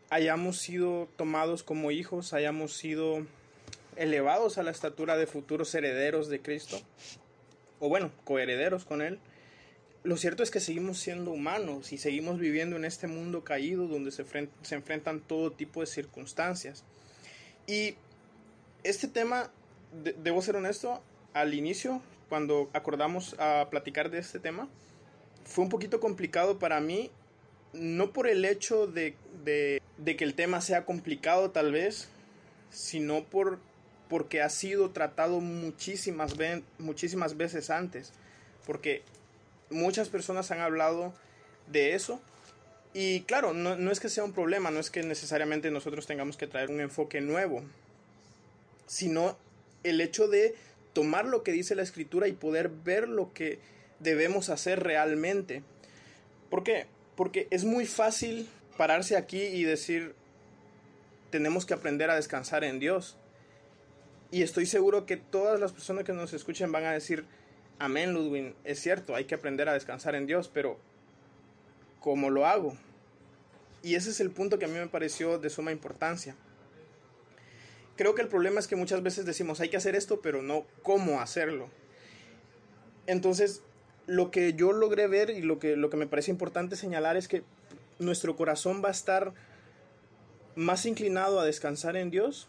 hayamos 0.09 0.57
sido 0.57 1.07
tomados 1.15 1.63
como 1.63 1.91
hijos, 1.91 2.33
hayamos 2.33 2.75
sido 2.75 3.25
elevados 3.95 4.57
a 4.57 4.63
la 4.63 4.71
estatura 4.71 5.17
de 5.17 5.27
futuros 5.27 5.73
herederos 5.73 6.27
de 6.29 6.41
Cristo, 6.41 6.79
o 7.79 7.89
bueno, 7.89 8.11
coherederos 8.23 8.85
con 8.85 9.01
Él, 9.01 9.19
lo 10.03 10.17
cierto 10.17 10.43
es 10.43 10.51
que 10.51 10.59
seguimos 10.59 10.99
siendo 10.99 11.31
humanos 11.31 11.93
y 11.93 11.97
seguimos 11.97 12.37
viviendo 12.37 12.75
en 12.75 12.85
este 12.85 13.07
mundo 13.07 13.43
caído 13.43 13.87
donde 13.87 14.11
se, 14.11 14.25
se 14.61 14.75
enfrentan 14.75 15.21
todo 15.21 15.51
tipo 15.51 15.79
de 15.79 15.87
circunstancias. 15.87 16.83
Y 17.67 17.95
este 18.83 19.07
tema, 19.07 19.49
debo 19.93 20.41
ser 20.41 20.57
honesto, 20.57 21.01
al 21.33 21.53
inicio, 21.53 22.01
cuando 22.27 22.69
acordamos 22.73 23.35
a 23.39 23.67
platicar 23.69 24.09
de 24.09 24.19
este 24.19 24.39
tema, 24.39 24.67
fue 25.45 25.63
un 25.63 25.69
poquito 25.69 25.99
complicado 26.01 26.59
para 26.59 26.81
mí, 26.81 27.09
no 27.71 28.11
por 28.11 28.27
el 28.27 28.43
hecho 28.43 28.87
de, 28.87 29.15
de, 29.45 29.81
de 29.97 30.15
que 30.17 30.25
el 30.25 30.35
tema 30.35 30.59
sea 30.59 30.85
complicado 30.85 31.51
tal 31.51 31.71
vez, 31.71 32.09
sino 32.71 33.23
por, 33.23 33.59
porque 34.09 34.41
ha 34.41 34.49
sido 34.49 34.91
tratado 34.91 35.39
muchísimas, 35.39 36.35
muchísimas 36.77 37.37
veces 37.37 37.69
antes. 37.69 38.11
Porque 38.65 39.03
muchas 39.73 40.09
personas 40.09 40.51
han 40.51 40.59
hablado 40.59 41.13
de 41.67 41.93
eso. 41.93 42.21
Y 42.93 43.21
claro, 43.21 43.53
no, 43.53 43.91
es 43.91 43.99
que 43.99 44.09
sea 44.09 44.23
un 44.23 44.33
problema, 44.33 44.69
no 44.69 44.79
es 44.79 44.91
que 44.91 45.01
necesariamente 45.01 45.71
nosotros 45.71 46.05
tengamos 46.05 46.37
que 46.37 46.47
traer 46.47 46.69
un 46.69 46.79
enfoque 46.79 47.21
nuevo, 47.21 47.63
sino 48.85 49.35
el 49.83 49.99
hecho 49.99 50.27
de 50.27 50.55
tomar 50.93 51.25
lo 51.25 51.43
que 51.43 51.51
dice 51.51 51.73
la 51.75 51.81
escritura 51.81 52.27
y 52.27 52.33
poder 52.33 52.69
ver 52.69 53.09
lo 53.09 53.33
que 53.33 53.59
debemos 53.99 54.49
hacer 54.49 54.83
realmente. 54.83 55.63
¿Por 56.51 56.63
qué? 56.63 56.85
Porque 57.15 57.47
es 57.49 57.63
muy 57.63 57.87
fácil 57.87 58.47
pararse 58.77 59.17
aquí 59.17 59.41
y 59.41 59.63
decir, 59.63 60.13
tenemos 61.31 61.65
que 61.65 61.73
aprender 61.73 62.11
a 62.11 62.15
descansar 62.15 62.63
en 62.63 62.79
Dios. 62.79 63.17
Y 64.29 64.43
estoy 64.43 64.67
seguro 64.67 65.07
que 65.07 65.17
todas 65.17 65.59
las 65.59 65.71
personas 65.71 66.03
que 66.03 66.13
nos 66.13 66.33
escuchen 66.33 66.71
van 66.71 66.85
a 66.85 66.91
decir, 66.91 67.25
Amén, 67.79 68.13
Ludwig. 68.13 68.55
Es 68.63 68.79
cierto, 68.79 69.15
hay 69.15 69.25
que 69.25 69.35
aprender 69.35 69.67
a 69.69 69.73
descansar 69.73 70.15
en 70.15 70.25
Dios, 70.25 70.49
pero 70.53 70.77
¿cómo 71.99 72.29
lo 72.29 72.45
hago? 72.45 72.77
Y 73.81 73.95
ese 73.95 74.11
es 74.11 74.19
el 74.19 74.31
punto 74.31 74.57
que 74.57 74.65
a 74.65 74.69
mí 74.69 74.79
me 74.79 74.87
pareció 74.87 75.37
de 75.37 75.49
suma 75.49 75.71
importancia. 75.71 76.35
Creo 77.97 78.15
que 78.15 78.21
el 78.21 78.27
problema 78.27 78.59
es 78.59 78.67
que 78.67 78.75
muchas 78.75 79.03
veces 79.03 79.25
decimos 79.25 79.59
hay 79.59 79.69
que 79.69 79.77
hacer 79.77 79.95
esto, 79.95 80.21
pero 80.21 80.41
no 80.41 80.65
cómo 80.81 81.19
hacerlo. 81.19 81.69
Entonces, 83.05 83.61
lo 84.07 84.31
que 84.31 84.53
yo 84.53 84.71
logré 84.71 85.07
ver 85.07 85.29
y 85.29 85.41
lo 85.41 85.59
que, 85.59 85.75
lo 85.75 85.89
que 85.89 85.97
me 85.97 86.07
parece 86.07 86.31
importante 86.31 86.75
señalar 86.75 87.17
es 87.17 87.27
que 87.27 87.43
nuestro 87.99 88.35
corazón 88.35 88.81
va 88.83 88.87
a 88.89 88.91
estar 88.91 89.33
más 90.55 90.85
inclinado 90.85 91.39
a 91.39 91.45
descansar 91.45 91.95
en 91.95 92.09
Dios 92.09 92.47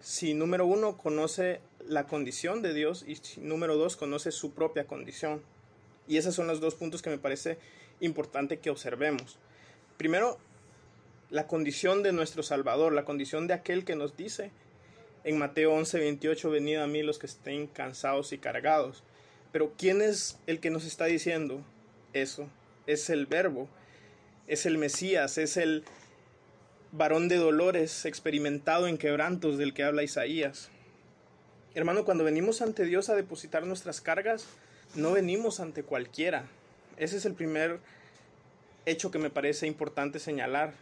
si 0.00 0.34
número 0.34 0.66
uno 0.66 0.98
conoce 0.98 1.60
la 1.86 2.06
condición 2.06 2.62
de 2.62 2.74
Dios 2.74 3.04
y 3.06 3.18
número 3.40 3.76
dos 3.76 3.96
conoce 3.96 4.32
su 4.32 4.52
propia 4.52 4.86
condición. 4.86 5.42
Y 6.06 6.16
esos 6.16 6.34
son 6.34 6.46
los 6.46 6.60
dos 6.60 6.74
puntos 6.74 7.02
que 7.02 7.10
me 7.10 7.18
parece 7.18 7.58
importante 8.00 8.58
que 8.58 8.70
observemos. 8.70 9.38
Primero, 9.96 10.38
la 11.30 11.46
condición 11.46 12.02
de 12.02 12.12
nuestro 12.12 12.42
Salvador, 12.42 12.92
la 12.92 13.04
condición 13.04 13.46
de 13.46 13.54
aquel 13.54 13.84
que 13.84 13.96
nos 13.96 14.16
dice 14.16 14.50
en 15.24 15.38
Mateo 15.38 15.72
11, 15.72 15.98
28, 15.98 16.50
venid 16.50 16.76
a 16.76 16.86
mí 16.86 17.02
los 17.02 17.18
que 17.18 17.26
estén 17.26 17.66
cansados 17.66 18.32
y 18.32 18.38
cargados. 18.38 19.02
Pero 19.52 19.72
¿quién 19.78 20.02
es 20.02 20.38
el 20.46 20.60
que 20.60 20.70
nos 20.70 20.84
está 20.84 21.06
diciendo 21.06 21.62
eso? 22.12 22.48
Es 22.86 23.08
el 23.08 23.26
verbo, 23.26 23.68
es 24.46 24.66
el 24.66 24.78
Mesías, 24.78 25.38
es 25.38 25.56
el 25.56 25.84
varón 26.92 27.28
de 27.28 27.36
dolores 27.36 28.04
experimentado 28.04 28.86
en 28.86 28.98
quebrantos 28.98 29.56
del 29.58 29.72
que 29.72 29.84
habla 29.84 30.02
Isaías. 30.02 30.70
Hermano, 31.74 32.04
cuando 32.04 32.22
venimos 32.22 32.62
ante 32.62 32.84
Dios 32.84 33.08
a 33.08 33.16
depositar 33.16 33.66
nuestras 33.66 34.00
cargas, 34.00 34.46
no 34.94 35.12
venimos 35.12 35.58
ante 35.58 35.82
cualquiera. 35.82 36.46
Ese 36.96 37.16
es 37.16 37.24
el 37.24 37.34
primer 37.34 37.80
hecho 38.86 39.10
que 39.10 39.18
me 39.18 39.28
parece 39.28 39.66
importante 39.66 40.20
señalar. 40.20 40.72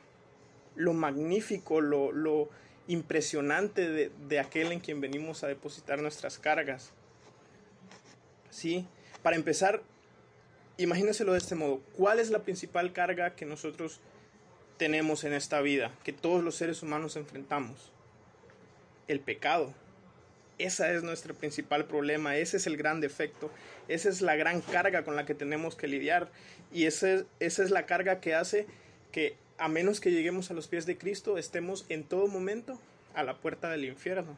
Lo 0.77 0.93
magnífico, 0.93 1.81
lo, 1.81 2.51
impresionante 2.89 3.89
de, 3.89 4.11
de, 4.29 4.41
aquel 4.41 4.71
en 4.71 4.81
quien 4.81 5.01
venimos 5.01 5.43
a 5.45 5.47
depositar 5.47 6.03
nuestras 6.03 6.39
cargas. 6.39 6.91
¿Sí? 8.51 8.87
Para 9.23 9.37
empezar, 9.37 9.83
imagínenselo 10.77 11.33
de 11.33 11.39
este 11.39 11.55
modo. 11.55 11.81
¿Cuál 11.97 12.21
es 12.21 12.29
la 12.29 12.41
principal 12.41 12.93
carga 12.93 13.35
que 13.35 13.47
nosotros 13.47 14.01
tenemos 14.77 15.25
en 15.25 15.33
esta 15.33 15.63
vida, 15.63 15.91
que 16.05 16.13
todos 16.13 16.45
los 16.45 16.57
seres 16.57 16.83
humanos 16.83 17.17
enfrentamos? 17.17 17.93
El 19.09 19.21
pecado. 19.21 19.73
Ese 20.63 20.95
es 20.95 21.03
nuestro 21.03 21.35
principal 21.35 21.87
problema, 21.87 22.37
ese 22.37 22.57
es 22.57 22.69
el 22.69 22.77
gran 22.77 23.01
defecto, 23.01 23.51
esa 23.89 24.09
es 24.09 24.21
la 24.23 24.37
gran 24.37 24.61
carga 24.61 25.03
con 25.03 25.17
la 25.17 25.27
que 25.27 25.35
tenemos 25.35 25.75
que 25.75 25.89
lidiar 25.89 26.31
y 26.73 26.87
ese, 26.87 27.25
esa 27.41 27.65
es 27.65 27.73
la 27.73 27.85
carga 27.85 28.21
que 28.21 28.37
hace 28.37 28.67
que 29.11 29.35
a 29.59 29.67
menos 29.67 29.99
que 29.99 30.13
lleguemos 30.13 30.53
a 30.53 30.55
los 30.55 30.69
pies 30.69 30.87
de 30.87 30.97
Cristo 30.97 31.37
estemos 31.37 31.85
en 31.89 32.05
todo 32.05 32.29
momento 32.29 32.79
a 33.17 33.25
la 33.25 33.39
puerta 33.39 33.71
del 33.71 33.85
infierno. 33.85 34.37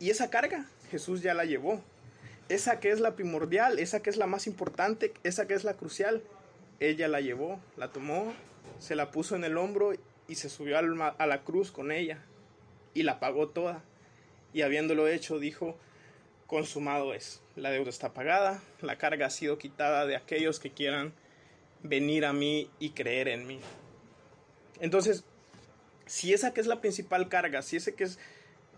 Y 0.00 0.10
esa 0.10 0.30
carga 0.30 0.66
Jesús 0.90 1.22
ya 1.22 1.32
la 1.32 1.44
llevó. 1.44 1.80
Esa 2.48 2.80
que 2.80 2.90
es 2.90 2.98
la 2.98 3.14
primordial, 3.14 3.78
esa 3.78 4.00
que 4.00 4.10
es 4.10 4.16
la 4.16 4.26
más 4.26 4.48
importante, 4.48 5.14
esa 5.22 5.46
que 5.46 5.54
es 5.54 5.62
la 5.62 5.74
crucial, 5.74 6.22
ella 6.80 7.06
la 7.06 7.20
llevó, 7.20 7.60
la 7.76 7.92
tomó, 7.92 8.32
se 8.80 8.96
la 8.96 9.12
puso 9.12 9.36
en 9.36 9.44
el 9.44 9.58
hombro 9.58 9.92
y 10.26 10.34
se 10.34 10.48
subió 10.48 10.76
a 10.76 11.26
la 11.26 11.44
cruz 11.44 11.70
con 11.70 11.92
ella 11.92 12.18
y 12.94 13.04
la 13.04 13.20
pagó 13.20 13.48
toda 13.48 13.84
y 14.52 14.62
habiéndolo 14.62 15.08
hecho 15.08 15.38
dijo, 15.38 15.76
consumado 16.46 17.14
es, 17.14 17.40
la 17.56 17.70
deuda 17.70 17.90
está 17.90 18.12
pagada, 18.14 18.62
la 18.80 18.96
carga 18.96 19.26
ha 19.26 19.30
sido 19.30 19.58
quitada 19.58 20.06
de 20.06 20.16
aquellos 20.16 20.60
que 20.60 20.70
quieran 20.70 21.12
venir 21.82 22.24
a 22.24 22.32
mí 22.32 22.70
y 22.78 22.90
creer 22.90 23.28
en 23.28 23.46
mí. 23.46 23.60
Entonces, 24.80 25.24
si 26.06 26.32
esa 26.32 26.54
que 26.54 26.60
es 26.60 26.66
la 26.66 26.80
principal 26.80 27.28
carga, 27.28 27.62
si 27.62 27.76
esa 27.76 27.92
que 27.92 28.04
es 28.04 28.18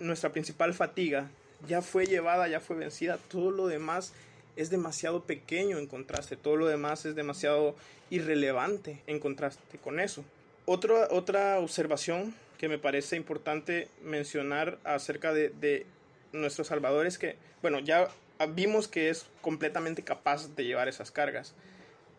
nuestra 0.00 0.32
principal 0.32 0.74
fatiga, 0.74 1.30
ya 1.68 1.82
fue 1.82 2.06
llevada, 2.06 2.48
ya 2.48 2.60
fue 2.60 2.76
vencida, 2.76 3.18
todo 3.28 3.50
lo 3.50 3.66
demás 3.66 4.12
es 4.56 4.70
demasiado 4.70 5.24
pequeño 5.24 5.78
en 5.78 5.86
contraste, 5.86 6.36
todo 6.36 6.56
lo 6.56 6.66
demás 6.66 7.04
es 7.06 7.14
demasiado 7.14 7.76
irrelevante 8.10 9.00
en 9.06 9.20
contraste 9.20 9.78
con 9.78 10.00
eso. 10.00 10.24
Otra, 10.66 11.08
otra 11.10 11.58
observación 11.58 12.34
que 12.60 12.68
me 12.68 12.76
parece 12.76 13.16
importante 13.16 13.88
mencionar 14.02 14.78
acerca 14.84 15.32
de, 15.32 15.48
de 15.48 15.86
nuestro 16.34 16.62
Salvador 16.62 17.06
es 17.06 17.16
que, 17.16 17.36
bueno, 17.62 17.78
ya 17.78 18.10
vimos 18.54 18.86
que 18.86 19.08
es 19.08 19.24
completamente 19.40 20.02
capaz 20.02 20.54
de 20.54 20.66
llevar 20.66 20.86
esas 20.86 21.10
cargas. 21.10 21.54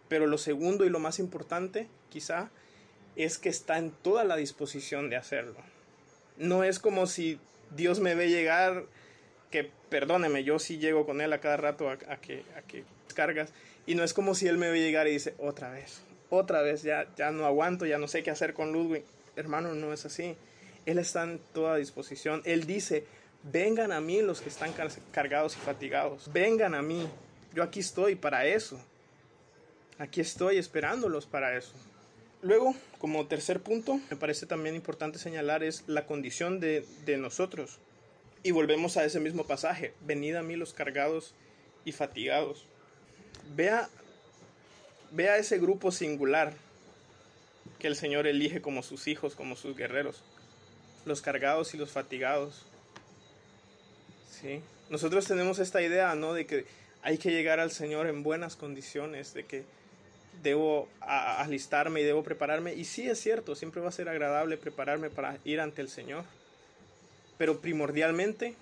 Pero 0.08 0.26
lo 0.26 0.40
segundo 0.40 0.84
y 0.84 0.90
lo 0.90 0.98
más 0.98 1.20
importante, 1.20 1.88
quizá, 2.10 2.50
es 3.16 3.38
que 3.38 3.50
está 3.50 3.78
en 3.78 3.92
toda 3.92 4.24
la 4.24 4.36
disposición 4.36 5.12
de 5.12 5.16
hacerlo. 5.16 5.58
No 6.38 6.64
es 6.64 6.80
como 6.80 7.06
si 7.06 7.40
Dios 7.76 8.00
me 8.00 8.16
ve 8.16 8.28
llegar, 8.30 8.86
que 9.52 9.70
perdóneme, 9.92 10.44
yo 10.44 10.58
sí 10.58 10.80
llego 10.80 11.06
con 11.06 11.22
Él 11.22 11.34
a 11.34 11.40
cada 11.40 11.58
rato 11.58 11.88
a, 11.88 11.98
que, 11.98 12.44
a 12.58 12.64
que 12.64 12.84
cargas, 13.14 13.54
y 13.86 13.94
no 13.94 14.04
es 14.04 14.16
como 14.16 14.34
si 14.34 14.48
Él 14.48 14.58
me 14.58 14.72
ve 14.72 14.80
llegar 14.80 15.08
y 15.08 15.12
dice, 15.12 15.36
otra 15.38 15.70
vez, 15.70 16.02
otra 16.32 16.64
vez, 16.64 16.82
ya, 16.82 17.06
ya 17.16 17.30
no 17.30 17.46
aguanto, 17.46 17.86
ya 17.86 18.00
no 18.00 18.08
sé 18.08 18.24
qué 18.24 18.32
hacer 18.32 18.56
con 18.56 18.72
Ludwig 18.72 19.04
hermano, 19.36 19.74
no 19.74 19.94
es 19.94 20.06
así. 20.06 20.36
Él 20.86 20.98
está 20.98 21.24
en 21.24 21.40
toda 21.54 21.78
disposición. 21.78 22.42
Él 22.46 22.66
dice, 22.66 23.06
vengan 23.44 23.92
a 23.92 24.02
mí 24.02 24.22
los 24.22 24.42
que 24.42 24.50
están 24.50 24.74
cargados 25.12 25.56
y 25.56 25.60
fatigados. 25.60 26.32
Vengan 26.34 26.74
a 26.74 26.82
mí. 26.82 27.08
Yo 27.54 27.64
aquí 27.64 27.80
estoy 27.80 28.16
para 28.16 28.46
eso. 28.46 28.80
Aquí 30.00 30.22
estoy 30.22 30.58
esperándolos 30.58 31.26
para 31.26 31.56
eso. 31.56 31.74
Luego, 32.42 32.74
como 32.98 33.28
tercer 33.28 33.62
punto, 33.62 34.00
me 34.10 34.18
parece 34.18 34.48
también 34.48 34.76
importante 34.76 35.20
señalar 35.20 35.64
es 35.64 35.84
la 35.86 36.08
condición 36.08 36.60
de, 36.60 36.86
de 37.06 37.18
nosotros. 37.18 37.78
Y 38.42 38.52
volvemos 38.52 38.98
a 38.98 39.06
ese 39.06 39.20
mismo 39.20 39.46
pasaje. 39.46 39.94
Venid 40.02 40.36
a 40.36 40.42
mí 40.42 40.56
los 40.56 40.74
cargados 40.74 41.36
y 41.86 41.92
fatigados. 41.92 42.66
Vea, 43.56 43.90
vea 45.12 45.38
ese 45.38 45.60
grupo 45.60 45.92
singular 45.92 46.54
que 47.82 47.88
el 47.88 47.96
Señor 47.96 48.28
elige 48.28 48.62
como 48.62 48.84
sus 48.84 49.08
hijos, 49.08 49.34
como 49.34 49.56
sus 49.56 49.76
guerreros, 49.76 50.22
los 51.04 51.24
cargados 51.24 51.74
y 51.74 51.78
los 51.78 51.90
fatigados. 51.90 52.62
¿Sí? 54.30 54.62
Nosotros 54.92 55.26
tenemos 55.26 55.58
esta 55.58 55.82
idea, 55.82 56.14
¿no? 56.14 56.34
De 56.34 56.46
que 56.46 56.66
hay 57.02 57.18
que 57.18 57.32
llegar 57.32 57.60
al 57.60 57.72
Señor 57.72 58.06
en 58.06 58.22
buenas 58.22 58.56
condiciones, 58.56 59.34
de 59.34 59.46
que 59.46 59.64
debo 60.44 60.90
alistarme 61.00 62.02
y 62.02 62.04
debo 62.04 62.24
prepararme. 62.24 62.76
Y 62.76 62.86
sí 62.86 63.10
es 63.10 63.20
cierto, 63.20 63.56
siempre 63.56 63.82
va 63.82 63.90
a 63.90 63.94
ser 63.94 64.10
agradable 64.10 64.58
prepararme 64.58 65.10
para 65.10 65.40
ir 65.44 65.60
ante 65.60 65.82
el 65.82 65.90
Señor. 65.90 66.24
Pero 67.40 67.62
primordialmente, 67.62 68.54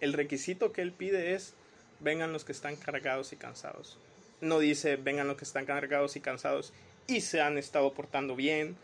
el 0.00 0.12
requisito 0.12 0.70
que 0.70 0.82
Él 0.82 0.92
pide 0.92 1.34
es, 1.34 1.54
vengan 1.98 2.32
los 2.32 2.44
que 2.44 2.52
están 2.52 2.76
cargados 2.76 3.32
y 3.32 3.36
cansados. 3.36 3.98
No 4.40 4.60
dice, 4.60 4.94
vengan 4.94 5.26
los 5.26 5.36
que 5.36 5.44
están 5.44 5.66
cargados 5.66 6.14
y 6.14 6.20
cansados 6.20 6.72
y 7.06 7.20
se 7.20 7.40
han 7.40 7.58
estado 7.58 7.92
portando 7.94 8.36
bien 8.36 8.76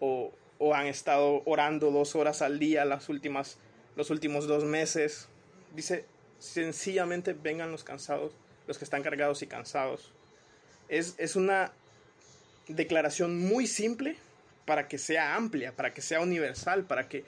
o, 0.00 0.32
han 0.74 0.86
estado 0.86 1.42
orando 1.44 1.90
dos 1.90 2.16
horas 2.16 2.40
al 2.40 2.58
día 2.58 2.84
las 2.84 3.08
últimas, 3.08 3.58
los 3.94 4.10
últimos 4.10 4.46
dos 4.46 4.64
meses. 4.64 5.28
Dice, 5.74 6.06
sencillamente 6.38 7.34
vengan 7.34 7.70
los 7.70 7.84
cansados, 7.84 8.32
los 8.66 8.78
que 8.78 8.84
están 8.84 9.02
cargados 9.02 9.42
y 9.42 9.46
cansados. 9.46 10.12
Es, 10.88 11.14
es 11.18 11.36
una 11.36 11.72
declaración 12.68 13.38
muy 13.38 13.66
simple 13.66 14.16
para 14.64 14.88
que 14.88 14.98
sea 14.98 15.36
amplia, 15.36 15.72
para 15.72 15.92
que 15.92 16.00
sea 16.00 16.20
universal, 16.20 16.84
para 16.84 17.08
que 17.08 17.24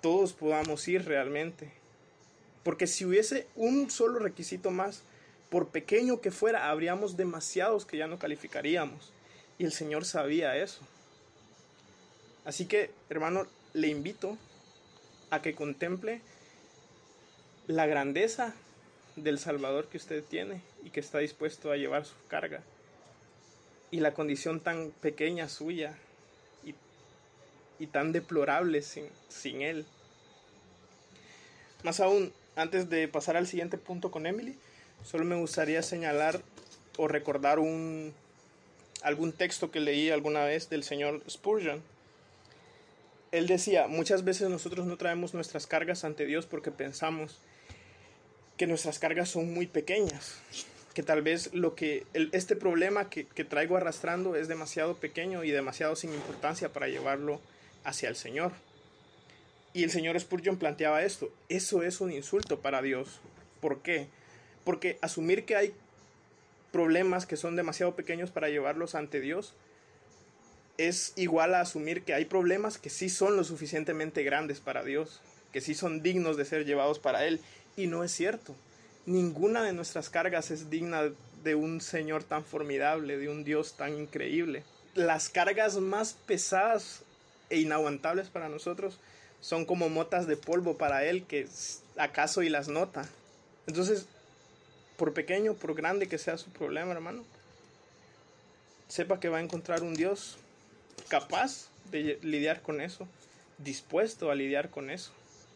todos 0.00 0.32
podamos 0.32 0.86
ir 0.88 1.04
realmente. 1.04 1.70
Porque 2.62 2.86
si 2.86 3.04
hubiese 3.04 3.46
un 3.54 3.90
solo 3.90 4.18
requisito 4.18 4.70
más, 4.70 5.02
por 5.50 5.68
pequeño 5.68 6.20
que 6.20 6.30
fuera, 6.30 6.70
habríamos 6.70 7.16
demasiados 7.16 7.86
que 7.86 7.96
ya 7.96 8.06
no 8.06 8.18
calificaríamos. 8.18 9.12
Y 9.58 9.64
el 9.64 9.72
Señor 9.72 10.04
sabía 10.04 10.56
eso. 10.56 10.80
Así 12.44 12.66
que, 12.66 12.90
hermano, 13.08 13.46
le 13.72 13.88
invito 13.88 14.36
a 15.30 15.42
que 15.42 15.54
contemple 15.54 16.20
la 17.66 17.86
grandeza 17.86 18.54
del 19.16 19.38
Salvador 19.38 19.88
que 19.88 19.96
usted 19.96 20.22
tiene 20.22 20.60
y 20.84 20.90
que 20.90 21.00
está 21.00 21.18
dispuesto 21.18 21.72
a 21.72 21.76
llevar 21.76 22.04
su 22.04 22.14
carga. 22.28 22.60
Y 23.90 24.00
la 24.00 24.14
condición 24.14 24.60
tan 24.60 24.90
pequeña 25.00 25.48
suya 25.48 25.96
y, 26.64 26.74
y 27.82 27.86
tan 27.86 28.12
deplorable 28.12 28.82
sin, 28.82 29.08
sin 29.28 29.62
Él. 29.62 29.86
Más 31.82 32.00
aún, 32.00 32.32
antes 32.56 32.90
de 32.90 33.08
pasar 33.08 33.36
al 33.36 33.46
siguiente 33.46 33.78
punto 33.78 34.10
con 34.10 34.26
Emily, 34.26 34.56
solo 35.04 35.24
me 35.24 35.36
gustaría 35.36 35.82
señalar 35.82 36.40
o 36.96 37.08
recordar 37.08 37.58
un, 37.58 38.14
algún 39.06 39.32
texto 39.32 39.70
que 39.70 39.78
leí 39.78 40.10
alguna 40.10 40.44
vez 40.44 40.68
del 40.68 40.82
señor 40.82 41.22
Spurgeon. 41.30 41.80
Él 43.30 43.46
decía, 43.46 43.86
muchas 43.86 44.24
veces 44.24 44.50
nosotros 44.50 44.84
no 44.84 44.96
traemos 44.96 45.32
nuestras 45.32 45.68
cargas 45.68 46.02
ante 46.02 46.26
Dios 46.26 46.44
porque 46.46 46.72
pensamos 46.72 47.38
que 48.56 48.66
nuestras 48.66 48.98
cargas 48.98 49.28
son 49.28 49.54
muy 49.54 49.68
pequeñas, 49.68 50.40
que 50.92 51.04
tal 51.04 51.22
vez 51.22 51.54
lo 51.54 51.76
que 51.76 52.04
este 52.32 52.56
problema 52.56 53.08
que, 53.08 53.28
que 53.28 53.44
traigo 53.44 53.76
arrastrando 53.76 54.34
es 54.34 54.48
demasiado 54.48 54.96
pequeño 54.96 55.44
y 55.44 55.52
demasiado 55.52 55.94
sin 55.94 56.12
importancia 56.12 56.72
para 56.72 56.88
llevarlo 56.88 57.40
hacia 57.84 58.08
el 58.08 58.16
Señor. 58.16 58.50
Y 59.72 59.84
el 59.84 59.90
señor 59.92 60.18
Spurgeon 60.18 60.56
planteaba 60.56 61.04
esto, 61.04 61.30
eso 61.48 61.84
es 61.84 62.00
un 62.00 62.10
insulto 62.10 62.58
para 62.58 62.82
Dios. 62.82 63.20
¿Por 63.60 63.82
qué? 63.82 64.08
Porque 64.64 64.98
asumir 65.00 65.44
que 65.44 65.54
hay 65.54 65.74
problemas 66.76 67.24
que 67.24 67.38
son 67.38 67.56
demasiado 67.56 67.96
pequeños 67.96 68.30
para 68.30 68.50
llevarlos 68.50 68.94
ante 68.94 69.22
Dios, 69.22 69.54
es 70.76 71.14
igual 71.16 71.54
a 71.54 71.62
asumir 71.62 72.02
que 72.02 72.12
hay 72.12 72.26
problemas 72.26 72.76
que 72.76 72.90
sí 72.90 73.08
son 73.08 73.34
lo 73.34 73.44
suficientemente 73.44 74.22
grandes 74.24 74.60
para 74.60 74.84
Dios, 74.84 75.22
que 75.54 75.62
sí 75.62 75.74
son 75.74 76.02
dignos 76.02 76.36
de 76.36 76.44
ser 76.44 76.66
llevados 76.66 76.98
para 76.98 77.24
Él. 77.24 77.40
Y 77.78 77.86
no 77.86 78.04
es 78.04 78.12
cierto. 78.12 78.54
Ninguna 79.06 79.62
de 79.62 79.72
nuestras 79.72 80.10
cargas 80.10 80.50
es 80.50 80.68
digna 80.68 81.04
de 81.42 81.54
un 81.54 81.80
Señor 81.80 82.24
tan 82.24 82.44
formidable, 82.44 83.16
de 83.16 83.30
un 83.30 83.42
Dios 83.42 83.78
tan 83.78 83.98
increíble. 83.98 84.62
Las 84.94 85.30
cargas 85.30 85.78
más 85.78 86.12
pesadas 86.26 87.04
e 87.48 87.58
inaguantables 87.58 88.28
para 88.28 88.50
nosotros 88.50 89.00
son 89.40 89.64
como 89.64 89.88
motas 89.88 90.26
de 90.26 90.36
polvo 90.36 90.76
para 90.76 91.06
Él 91.06 91.22
que 91.22 91.48
acaso 91.96 92.42
y 92.42 92.50
las 92.50 92.68
nota. 92.68 93.08
Entonces, 93.66 94.08
por 94.96 95.12
pequeño, 95.12 95.54
por 95.54 95.74
grande 95.74 96.08
que 96.08 96.18
sea 96.18 96.38
su 96.38 96.50
problema, 96.50 96.92
hermano, 96.92 97.24
sepa 98.88 99.20
que 99.20 99.28
va 99.28 99.38
a 99.38 99.42
encontrar 99.42 99.82
un 99.82 99.94
Dios 99.94 100.38
capaz 101.08 101.68
de 101.90 102.18
lidiar 102.22 102.62
con 102.62 102.80
eso, 102.80 103.06
dispuesto 103.58 104.30
a 104.30 104.34
lidiar 104.34 104.70
con 104.70 104.90
eso 104.90 105.12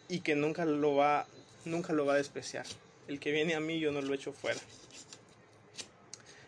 y 0.09 0.20
que 0.20 0.35
nunca 0.35 0.64
lo 0.64 0.94
va 0.97 1.26
nunca 1.64 1.92
lo 1.92 2.06
va 2.06 2.14
a 2.14 2.16
despreciar. 2.16 2.66
El 3.09 3.20
que 3.20 3.32
viene 3.32 3.54
a 3.54 3.61
mí 3.61 3.78
yo 3.80 3.92
no 3.92 4.00
lo 4.00 4.14
echo 4.14 4.32
fuera. 4.32 4.61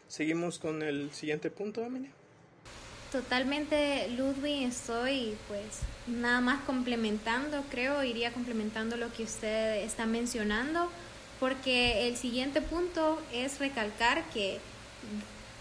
Seguimos 0.08 0.58
con 0.58 0.82
el 0.82 1.10
siguiente 1.12 1.50
punto, 1.50 1.84
Amelia. 1.84 2.10
Totalmente, 3.10 4.08
Ludwig, 4.16 4.68
estoy 4.68 5.36
pues 5.48 5.80
nada 6.06 6.40
más 6.40 6.64
complementando, 6.64 7.62
creo, 7.70 8.02
iría 8.02 8.32
complementando 8.32 8.96
lo 8.96 9.12
que 9.12 9.24
usted 9.24 9.82
está 9.84 10.06
mencionando, 10.06 10.90
porque 11.42 12.06
el 12.06 12.16
siguiente 12.16 12.60
punto 12.60 13.20
es 13.32 13.58
recalcar 13.58 14.22
que 14.32 14.60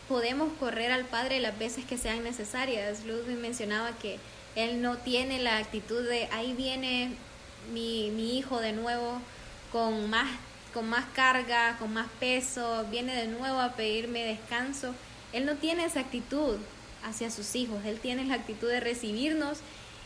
podemos 0.08 0.54
correr 0.60 0.92
al 0.92 1.06
Padre 1.06 1.40
las 1.40 1.58
veces 1.58 1.86
que 1.86 1.98
sean 1.98 2.24
necesarias. 2.24 3.04
Ludwig 3.04 3.38
mencionaba 3.38 3.98
que 3.98 4.20
él 4.56 4.84
no 4.84 4.98
tiene 4.98 5.40
la 5.40 5.58
actitud 5.58 6.08
de 6.08 6.26
ahí 6.34 6.54
viene 6.54 7.16
mi, 7.74 8.12
mi 8.12 8.38
hijo 8.38 8.60
de 8.60 8.74
nuevo 8.74 9.20
con 9.72 10.08
más, 10.08 10.30
con 10.72 10.88
más 10.88 11.06
carga, 11.16 11.76
con 11.80 11.92
más 11.92 12.10
peso, 12.20 12.86
viene 12.92 13.16
de 13.16 13.26
nuevo 13.26 13.60
a 13.60 13.72
pedirme 13.72 14.24
descanso. 14.24 14.94
Él 15.34 15.48
no 15.48 15.56
tiene 15.56 15.86
esa 15.86 16.02
actitud 16.02 16.58
hacia 17.04 17.32
sus 17.32 17.56
hijos. 17.56 17.84
Él 17.86 18.00
tiene 18.00 18.26
la 18.26 18.36
actitud 18.36 18.68
de 18.68 18.82
recibirnos 18.82 19.58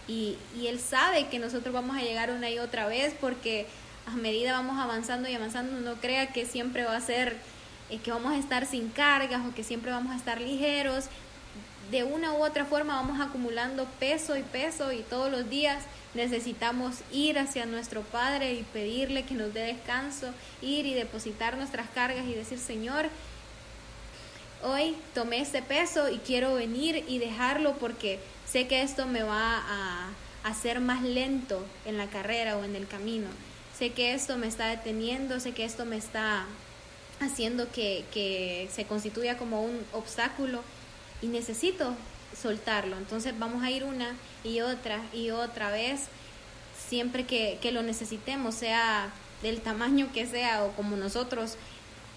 y, 0.08 0.38
Él 0.66 0.80
sabe 0.80 1.28
que 1.28 1.38
nosotros 1.38 1.74
vamos 1.74 1.98
a 1.98 2.02
llegar 2.02 2.32
una 2.32 2.50
y 2.50 2.60
otra 2.60 2.88
vez 2.88 3.14
porque 3.20 3.68
a 4.06 4.12
medida 4.12 4.54
vamos 4.54 4.78
avanzando 4.80 5.28
y 5.30 5.36
avanzando, 5.36 5.80
no 5.80 5.96
crea 6.00 6.28
que 6.28 6.46
siempre 6.46 6.84
va 6.84 6.96
a 6.96 7.02
ser 7.02 7.38
eh, 7.90 8.00
que 8.00 8.12
vamos 8.12 8.34
a 8.34 8.38
estar 8.38 8.66
sin 8.66 8.90
cargas 8.90 9.42
o 9.46 9.54
que 9.54 9.64
siempre 9.64 9.92
vamos 9.92 10.14
a 10.14 10.16
estar 10.16 10.42
ligeros. 10.42 11.06
De 11.92 12.04
una 12.04 12.34
u 12.34 12.44
otra 12.44 12.66
forma 12.66 12.96
vamos 12.96 13.20
acumulando 13.20 13.86
peso 14.00 14.36
y 14.38 14.42
peso 14.42 14.92
y 14.92 15.02
todos 15.02 15.32
los 15.32 15.50
días 15.50 15.84
necesitamos 16.16 16.96
ir 17.12 17.38
hacia 17.38 17.66
nuestro 17.66 18.02
Padre 18.02 18.54
y 18.54 18.64
pedirle 18.64 19.24
que 19.24 19.36
nos 19.36 19.54
dé 19.54 19.62
descanso, 19.62 20.32
ir 20.62 20.86
y 20.86 20.94
depositar 20.94 21.58
nuestras 21.58 21.88
cargas 21.90 22.26
y 22.26 22.34
decir, 22.34 22.58
Señor, 22.58 23.10
hoy 24.64 24.96
tomé 25.14 25.42
este 25.42 25.62
peso 25.62 26.10
y 26.10 26.18
quiero 26.20 26.56
venir 26.56 27.04
y 27.08 27.20
dejarlo 27.20 27.74
porque 27.78 28.20
sé 28.48 28.68
que 28.68 28.82
esto 28.82 29.06
me 29.06 29.22
va 29.22 29.58
a 29.58 30.10
hacer 30.44 30.80
más 30.80 31.04
lento 31.04 31.64
en 31.86 31.98
la 31.98 32.08
carrera 32.08 32.58
o 32.58 32.64
en 32.64 32.76
el 32.76 32.88
camino. 32.88 33.28
Sé 33.78 33.92
que 33.92 34.14
esto 34.14 34.38
me 34.38 34.48
está 34.48 34.68
deteniendo, 34.68 35.40
sé 35.40 35.52
que 35.52 35.66
esto 35.66 35.86
me 35.86 35.98
está 35.98 36.46
haciendo 37.20 37.70
que, 37.72 38.06
que 38.14 38.70
se 38.74 38.86
constituya 38.86 39.38
como 39.38 39.64
un 39.64 39.86
obstáculo 39.92 40.62
y 41.22 41.28
necesito 41.28 41.94
soltarlo. 42.42 42.98
Entonces 42.98 43.38
vamos 43.38 43.64
a 43.64 43.72
ir 43.72 43.84
una 43.84 44.16
y 44.44 44.62
otra 44.62 45.02
y 45.14 45.32
otra 45.32 45.72
vez, 45.72 46.08
siempre 46.88 47.26
que, 47.26 47.58
que 47.62 47.72
lo 47.72 47.82
necesitemos, 47.82 48.56
sea 48.56 49.12
del 49.42 49.60
tamaño 49.62 50.10
que 50.14 50.26
sea 50.26 50.64
o 50.64 50.72
como 50.72 50.96
nosotros 50.96 51.56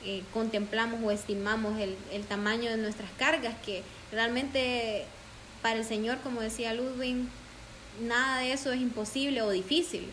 eh, 0.05 0.23
contemplamos 0.33 1.01
o 1.03 1.11
estimamos 1.11 1.79
el, 1.81 1.97
el, 2.13 2.25
tamaño 2.25 2.71
de 2.71 2.77
nuestras 2.77 3.11
cargas, 3.19 3.55
que 3.67 3.83
realmente 4.13 5.05
para 5.61 5.81
el 5.81 5.85
Señor, 5.85 6.19
como 6.23 6.41
decía 6.41 6.73
Ludwig, 6.73 7.17
nada 8.01 8.39
de 8.39 8.53
eso 8.53 8.71
es 8.71 8.81
imposible 8.81 9.43
o 9.43 9.51
difícil. 9.51 10.09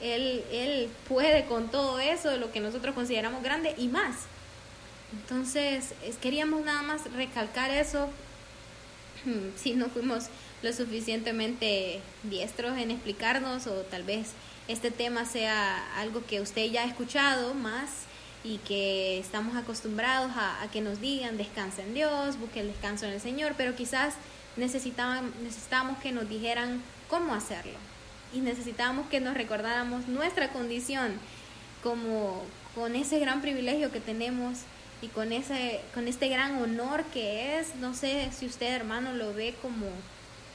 Él, 0.00 0.44
él 0.50 0.88
puede 1.08 1.44
con 1.44 1.70
todo 1.70 1.98
eso, 2.00 2.36
lo 2.36 2.52
que 2.52 2.60
nosotros 2.60 2.94
consideramos 2.94 3.42
grande 3.42 3.74
y 3.76 3.88
más. 3.88 4.16
Entonces, 5.12 5.94
queríamos 6.20 6.64
nada 6.64 6.82
más 6.82 7.12
recalcar 7.12 7.70
eso, 7.70 8.08
si 9.56 9.74
no 9.74 9.88
fuimos 9.88 10.26
lo 10.62 10.72
suficientemente 10.72 12.00
diestros 12.22 12.76
en 12.78 12.90
explicarnos 12.90 13.66
o 13.66 13.72
tal 13.82 14.02
vez 14.02 14.32
este 14.68 14.90
tema 14.90 15.24
sea 15.24 15.98
algo 15.98 16.24
que 16.26 16.40
usted 16.40 16.66
ya 16.70 16.82
ha 16.82 16.86
escuchado 16.86 17.54
más 17.54 17.90
y 18.44 18.58
que 18.58 19.18
estamos 19.18 19.56
acostumbrados 19.56 20.32
a, 20.36 20.66
que 20.72 20.80
nos 20.80 21.00
digan 21.00 21.36
descansa 21.36 21.82
en 21.82 21.94
Dios, 21.94 22.38
busque 22.38 22.60
el 22.60 22.68
descanso 22.68 23.06
en 23.06 23.12
el 23.12 23.20
Señor, 23.20 23.54
pero 23.56 23.74
quizás 23.74 24.14
necesitábamos, 24.56 25.34
necesitábamos 25.42 25.98
que 25.98 26.12
nos 26.12 26.28
dijeran 26.28 26.82
cómo 27.08 27.34
hacerlo 27.34 27.78
y 28.32 28.40
necesitábamos 28.40 29.08
que 29.08 29.20
nos 29.20 29.34
recordáramos 29.34 30.08
nuestra 30.08 30.52
condición 30.52 31.12
como 31.82 32.42
con 32.74 32.94
ese 32.94 33.18
gran 33.18 33.40
privilegio 33.40 33.90
que 33.90 34.00
tenemos 34.00 34.58
y 35.02 35.08
con 35.08 35.32
ese 35.32 35.80
con 35.94 36.08
este 36.08 36.28
gran 36.28 36.62
honor 36.62 37.04
que 37.12 37.58
es, 37.58 37.74
no 37.76 37.94
sé 37.94 38.30
si 38.36 38.46
usted 38.46 38.74
hermano 38.74 39.12
lo 39.14 39.32
ve 39.34 39.54
como 39.62 39.86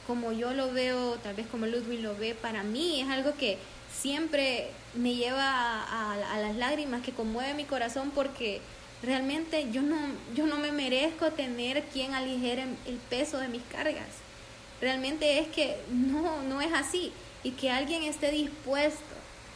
como 0.06 0.32
yo 0.32 0.52
lo 0.52 0.72
veo, 0.72 1.16
tal 1.16 1.34
vez 1.34 1.46
como 1.48 1.66
Ludwig 1.66 2.00
lo 2.00 2.16
ve, 2.16 2.34
para 2.34 2.62
mí 2.62 3.00
es 3.00 3.08
algo 3.08 3.34
que 3.34 3.58
siempre 3.92 4.70
me 4.94 5.14
lleva 5.14 5.82
a, 5.82 6.38
las 6.38 6.54
lágrimas, 6.56 7.02
que 7.02 7.12
conmueve 7.12 7.54
mi 7.54 7.64
corazón 7.64 8.12
porque 8.14 8.60
realmente 9.02 9.70
yo 9.72 9.82
no, 9.82 9.96
yo 10.34 10.46
no 10.46 10.58
me 10.58 10.70
merezco 10.70 11.32
tener 11.32 11.82
quien 11.84 12.14
aligere 12.14 12.64
el 12.86 12.96
peso 13.10 13.38
de 13.38 13.48
mis 13.48 13.62
cargas. 13.64 14.06
Realmente 14.80 15.38
es 15.38 15.48
que 15.48 15.76
no, 15.90 16.42
no 16.42 16.60
es 16.60 16.72
así. 16.72 17.12
Y 17.46 17.52
que 17.52 17.70
alguien 17.70 18.02
esté 18.02 18.32
dispuesto 18.32 19.14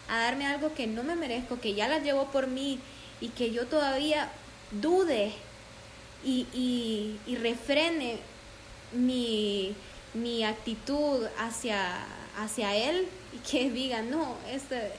a 0.08 0.18
darme 0.18 0.46
algo 0.46 0.74
que 0.74 0.86
no 0.86 1.02
me 1.02 1.16
merezco, 1.16 1.60
que 1.60 1.74
ya 1.74 1.88
la 1.88 1.98
llevó 1.98 2.26
por 2.26 2.46
mí 2.46 2.78
y 3.20 3.30
que 3.30 3.50
yo 3.50 3.66
todavía 3.66 4.30
dude 4.70 5.32
y, 6.24 6.46
y, 6.54 7.18
y 7.26 7.34
refrene 7.34 8.18
mi, 8.92 9.74
mi 10.14 10.44
actitud 10.44 11.26
hacia, 11.36 12.04
hacia 12.38 12.76
él 12.76 13.08
y 13.32 13.38
que 13.48 13.70
diga, 13.72 14.02
no, 14.02 14.36
este, 14.48 14.92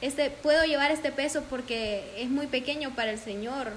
este, 0.00 0.30
puedo 0.30 0.64
llevar 0.64 0.90
este 0.90 1.12
peso 1.12 1.44
porque 1.48 2.04
es 2.16 2.28
muy 2.28 2.48
pequeño 2.48 2.96
para 2.96 3.12
el 3.12 3.18
Señor. 3.18 3.70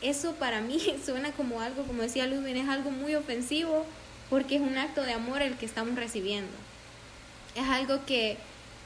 Eso 0.00 0.34
para 0.34 0.60
mí 0.60 0.80
suena 1.04 1.32
como 1.32 1.60
algo, 1.60 1.82
como 1.82 2.02
decía 2.02 2.28
Ludwig, 2.28 2.56
es 2.56 2.68
algo 2.68 2.92
muy 2.92 3.16
ofensivo 3.16 3.84
porque 4.30 4.56
es 4.56 4.62
un 4.62 4.78
acto 4.78 5.02
de 5.02 5.12
amor 5.12 5.42
el 5.42 5.56
que 5.56 5.66
estamos 5.66 5.96
recibiendo. 5.96 6.52
Es 7.54 7.68
algo 7.68 8.04
que, 8.06 8.36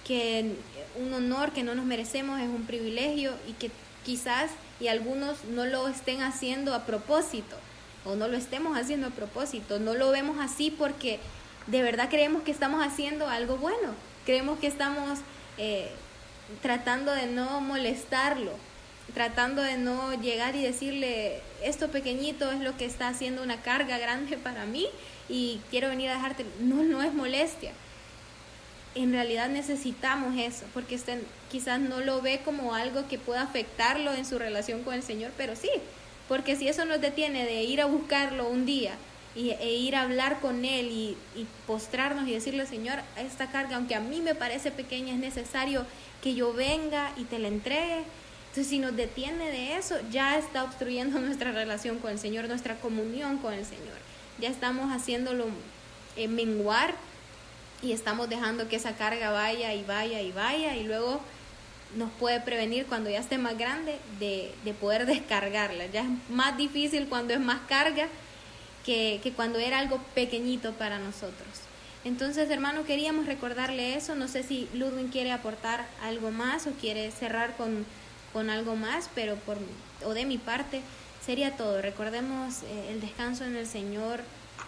que 0.06 0.56
un 0.96 1.12
honor 1.12 1.52
que 1.52 1.62
no 1.62 1.74
nos 1.74 1.84
merecemos, 1.84 2.40
es 2.40 2.48
un 2.48 2.66
privilegio 2.66 3.34
y 3.48 3.52
que 3.52 3.70
quizás 4.04 4.50
y 4.80 4.88
algunos 4.88 5.44
no 5.44 5.64
lo 5.64 5.88
estén 5.88 6.22
haciendo 6.22 6.74
a 6.74 6.84
propósito 6.84 7.56
o 8.04 8.14
no 8.14 8.28
lo 8.28 8.36
estemos 8.36 8.78
haciendo 8.78 9.08
a 9.08 9.10
propósito, 9.10 9.80
no 9.80 9.94
lo 9.94 10.10
vemos 10.10 10.38
así 10.40 10.70
porque 10.70 11.18
de 11.66 11.82
verdad 11.82 12.08
creemos 12.08 12.42
que 12.42 12.52
estamos 12.52 12.84
haciendo 12.84 13.28
algo 13.28 13.56
bueno, 13.56 13.94
creemos 14.24 14.58
que 14.58 14.68
estamos 14.68 15.18
eh, 15.58 15.90
tratando 16.62 17.12
de 17.12 17.26
no 17.26 17.60
molestarlo, 17.60 18.52
tratando 19.14 19.62
de 19.62 19.76
no 19.76 20.14
llegar 20.20 20.54
y 20.54 20.62
decirle, 20.62 21.40
esto 21.62 21.88
pequeñito 21.88 22.52
es 22.52 22.60
lo 22.60 22.76
que 22.76 22.84
está 22.84 23.08
haciendo 23.08 23.42
una 23.42 23.60
carga 23.62 23.98
grande 23.98 24.36
para 24.42 24.66
mí 24.66 24.86
y 25.28 25.60
quiero 25.70 25.88
venir 25.88 26.10
a 26.10 26.14
dejarte, 26.14 26.46
no, 26.60 26.82
no 26.84 27.02
es 27.02 27.12
molestia. 27.12 27.72
En 28.96 29.12
realidad 29.12 29.50
necesitamos 29.50 30.38
eso, 30.38 30.64
porque 30.72 30.94
usted 30.94 31.20
quizás 31.50 31.78
no 31.78 32.00
lo 32.00 32.22
ve 32.22 32.40
como 32.42 32.74
algo 32.74 33.06
que 33.08 33.18
pueda 33.18 33.42
afectarlo 33.42 34.12
en 34.14 34.24
su 34.24 34.38
relación 34.38 34.82
con 34.84 34.94
el 34.94 35.02
Señor, 35.02 35.32
pero 35.36 35.54
sí, 35.54 35.68
porque 36.28 36.56
si 36.56 36.66
eso 36.66 36.86
nos 36.86 37.02
detiene 37.02 37.44
de 37.44 37.62
ir 37.62 37.82
a 37.82 37.86
buscarlo 37.86 38.48
un 38.48 38.64
día 38.64 38.94
y, 39.34 39.50
e 39.50 39.74
ir 39.74 39.96
a 39.96 40.02
hablar 40.02 40.40
con 40.40 40.64
Él 40.64 40.86
y, 40.86 41.16
postrarnos 41.66 42.26
y 42.26 42.32
decirle, 42.32 42.66
Señor, 42.66 43.00
esta 43.18 43.50
carga, 43.50 43.76
aunque 43.76 43.94
a 43.94 44.00
mí 44.00 44.22
me 44.22 44.34
parece 44.34 44.70
pequeña, 44.70 45.12
es 45.12 45.20
necesario 45.20 45.84
que 46.22 46.34
yo 46.34 46.54
venga 46.54 47.12
y 47.18 47.24
te 47.24 47.38
la 47.38 47.48
entregue. 47.48 48.02
Entonces, 48.48 48.68
si 48.68 48.78
nos 48.78 48.96
detiene 48.96 49.50
de 49.50 49.76
eso, 49.76 49.96
ya 50.10 50.38
está 50.38 50.64
obstruyendo 50.64 51.20
nuestra 51.20 51.52
relación 51.52 51.98
con 51.98 52.12
el 52.12 52.18
Señor, 52.18 52.48
nuestra 52.48 52.76
comunión 52.76 53.36
con 53.36 53.52
el 53.52 53.66
Señor. 53.66 53.98
Ya 54.38 54.48
estamos 54.48 54.90
haciéndolo 54.90 55.46
eh, 56.16 56.28
menguar 56.28 56.94
y 57.82 57.92
estamos 57.92 58.28
dejando 58.28 58.68
que 58.68 58.76
esa 58.76 58.96
carga 58.96 59.30
vaya 59.30 59.74
y 59.74 59.84
vaya 59.84 60.20
y 60.22 60.32
vaya 60.32 60.76
y 60.76 60.84
luego 60.84 61.20
nos 61.94 62.10
puede 62.12 62.40
prevenir 62.40 62.86
cuando 62.86 63.10
ya 63.10 63.20
esté 63.20 63.38
más 63.38 63.56
grande 63.56 63.98
de, 64.18 64.54
poder 64.80 65.06
descargarla. 65.06 65.86
Ya 65.86 66.02
es 66.02 66.08
más 66.30 66.56
difícil 66.56 67.08
cuando 67.08 67.34
es 67.34 67.40
más 67.40 67.60
carga 67.68 68.08
que, 68.84 69.20
cuando 69.36 69.58
era 69.58 69.78
algo 69.78 69.98
pequeñito 70.14 70.72
para 70.72 70.98
nosotros. 70.98 71.48
Entonces, 72.04 72.50
hermano, 72.50 72.84
queríamos 72.84 73.26
recordarle 73.26 73.96
eso. 73.96 74.14
No 74.14 74.28
sé 74.28 74.42
si 74.42 74.68
Ludwig 74.74 75.10
quiere 75.10 75.32
aportar 75.32 75.86
algo 76.02 76.30
más 76.30 76.66
o 76.66 76.70
quiere 76.72 77.10
cerrar 77.10 77.56
con, 77.56 77.84
con 78.32 78.48
algo 78.48 78.76
más, 78.76 79.10
pero 79.14 79.34
por, 79.36 79.58
o 80.04 80.14
de 80.14 80.24
mi 80.24 80.38
parte 80.38 80.82
sería 81.24 81.56
todo. 81.56 81.82
Recordemos, 81.82 82.62
eh, 82.62 82.90
el 82.90 83.00
descanso 83.00 83.44
en 83.44 83.56
el 83.56 83.66
Señor 83.66 84.20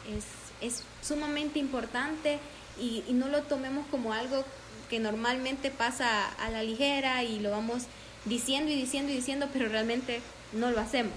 es 0.08 0.24
es 0.60 0.82
sumamente 1.02 1.58
importante 1.58 2.38
y, 2.80 3.04
no 3.12 3.28
lo 3.28 3.42
tomemos 3.42 3.86
como 3.88 4.12
algo 4.12 4.44
que 4.88 4.98
normalmente 5.00 5.70
pasa 5.70 6.28
a 6.28 6.50
la 6.50 6.62
ligera 6.62 7.22
y 7.24 7.40
lo 7.40 7.50
vamos 7.50 7.84
diciendo 8.24 8.70
y 8.70 8.76
diciendo 8.76 9.12
y 9.12 9.16
diciendo, 9.16 9.48
pero 9.52 9.68
realmente 9.68 10.20
no 10.52 10.70
lo 10.70 10.80
hacemos. 10.80 11.14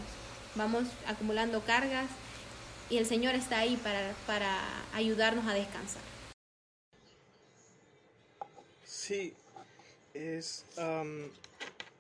Vamos 0.55 0.85
acumulando 1.07 1.61
cargas 1.61 2.07
y 2.89 2.97
el 2.97 3.05
Señor 3.05 3.35
está 3.35 3.59
ahí 3.59 3.77
para, 3.77 4.13
para 4.27 4.59
ayudarnos 4.93 5.47
a 5.47 5.53
descansar. 5.53 6.01
Sí, 8.85 9.33
es 10.13 10.65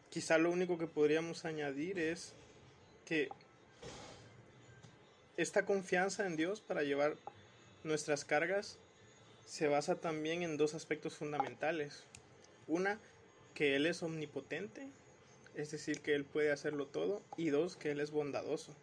quizá 0.09 0.37
lo 0.37 0.51
único 0.51 0.77
que 0.77 0.87
podríamos 0.87 1.45
añadir 1.45 1.97
es 1.99 2.33
que 3.05 3.29
esta 5.37 5.65
confianza 5.65 6.25
en 6.27 6.35
Dios 6.35 6.61
para 6.61 6.83
llevar 6.83 7.15
nuestras 7.83 8.25
cargas 8.25 8.77
se 9.51 9.67
basa 9.67 9.95
también 9.95 10.43
en 10.43 10.55
dos 10.55 10.75
aspectos 10.75 11.17
fundamentales. 11.17 12.05
Una, 12.67 13.01
que 13.53 13.75
Él 13.75 13.85
es 13.85 14.01
omnipotente, 14.01 14.87
es 15.55 15.71
decir, 15.71 15.99
que 15.99 16.15
Él 16.15 16.23
puede 16.23 16.53
hacerlo 16.53 16.87
todo, 16.87 17.21
y 17.35 17.49
dos, 17.49 17.75
que 17.75 17.91
Él 17.91 17.99
es 17.99 18.11
bondadoso. 18.11 18.73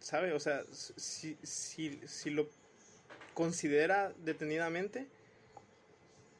¿Sabe? 0.00 0.32
O 0.32 0.40
sea, 0.40 0.64
si, 0.72 1.38
si, 1.44 2.00
si 2.04 2.30
lo 2.30 2.48
considera 3.32 4.12
detenidamente, 4.24 5.06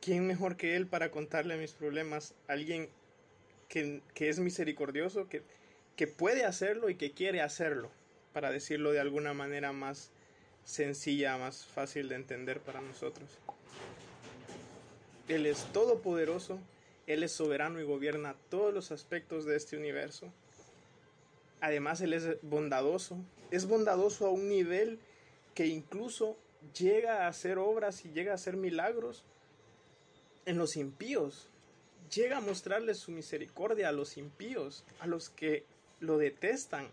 ¿quién 0.00 0.26
mejor 0.26 0.56
que 0.56 0.74
Él 0.74 0.88
para 0.88 1.12
contarle 1.12 1.56
mis 1.58 1.70
problemas? 1.70 2.34
Alguien 2.48 2.88
que, 3.68 4.02
que 4.12 4.28
es 4.28 4.40
misericordioso, 4.40 5.28
que, 5.28 5.42
que 5.94 6.08
puede 6.08 6.44
hacerlo 6.44 6.90
y 6.90 6.96
que 6.96 7.12
quiere 7.12 7.42
hacerlo, 7.42 7.92
para 8.32 8.50
decirlo 8.50 8.90
de 8.90 8.98
alguna 8.98 9.34
manera 9.34 9.70
más 9.70 10.10
sencilla, 10.66 11.38
más 11.38 11.64
fácil 11.64 12.08
de 12.08 12.16
entender 12.16 12.60
para 12.60 12.82
nosotros. 12.82 13.30
Él 15.28 15.46
es 15.46 15.64
todopoderoso, 15.72 16.58
Él 17.06 17.22
es 17.22 17.32
soberano 17.32 17.80
y 17.80 17.84
gobierna 17.84 18.34
todos 18.50 18.74
los 18.74 18.90
aspectos 18.90 19.46
de 19.46 19.56
este 19.56 19.76
universo. 19.76 20.32
Además, 21.60 22.00
Él 22.00 22.12
es 22.12 22.36
bondadoso, 22.42 23.16
es 23.50 23.66
bondadoso 23.66 24.26
a 24.26 24.30
un 24.30 24.48
nivel 24.48 24.98
que 25.54 25.66
incluso 25.66 26.36
llega 26.76 27.24
a 27.24 27.28
hacer 27.28 27.58
obras 27.58 28.04
y 28.04 28.10
llega 28.10 28.32
a 28.32 28.34
hacer 28.34 28.56
milagros 28.56 29.24
en 30.46 30.58
los 30.58 30.76
impíos. 30.76 31.48
Llega 32.12 32.38
a 32.38 32.40
mostrarles 32.40 32.98
su 32.98 33.12
misericordia 33.12 33.88
a 33.88 33.92
los 33.92 34.16
impíos, 34.16 34.84
a 34.98 35.06
los 35.06 35.30
que 35.30 35.64
lo 36.00 36.18
detestan. 36.18 36.88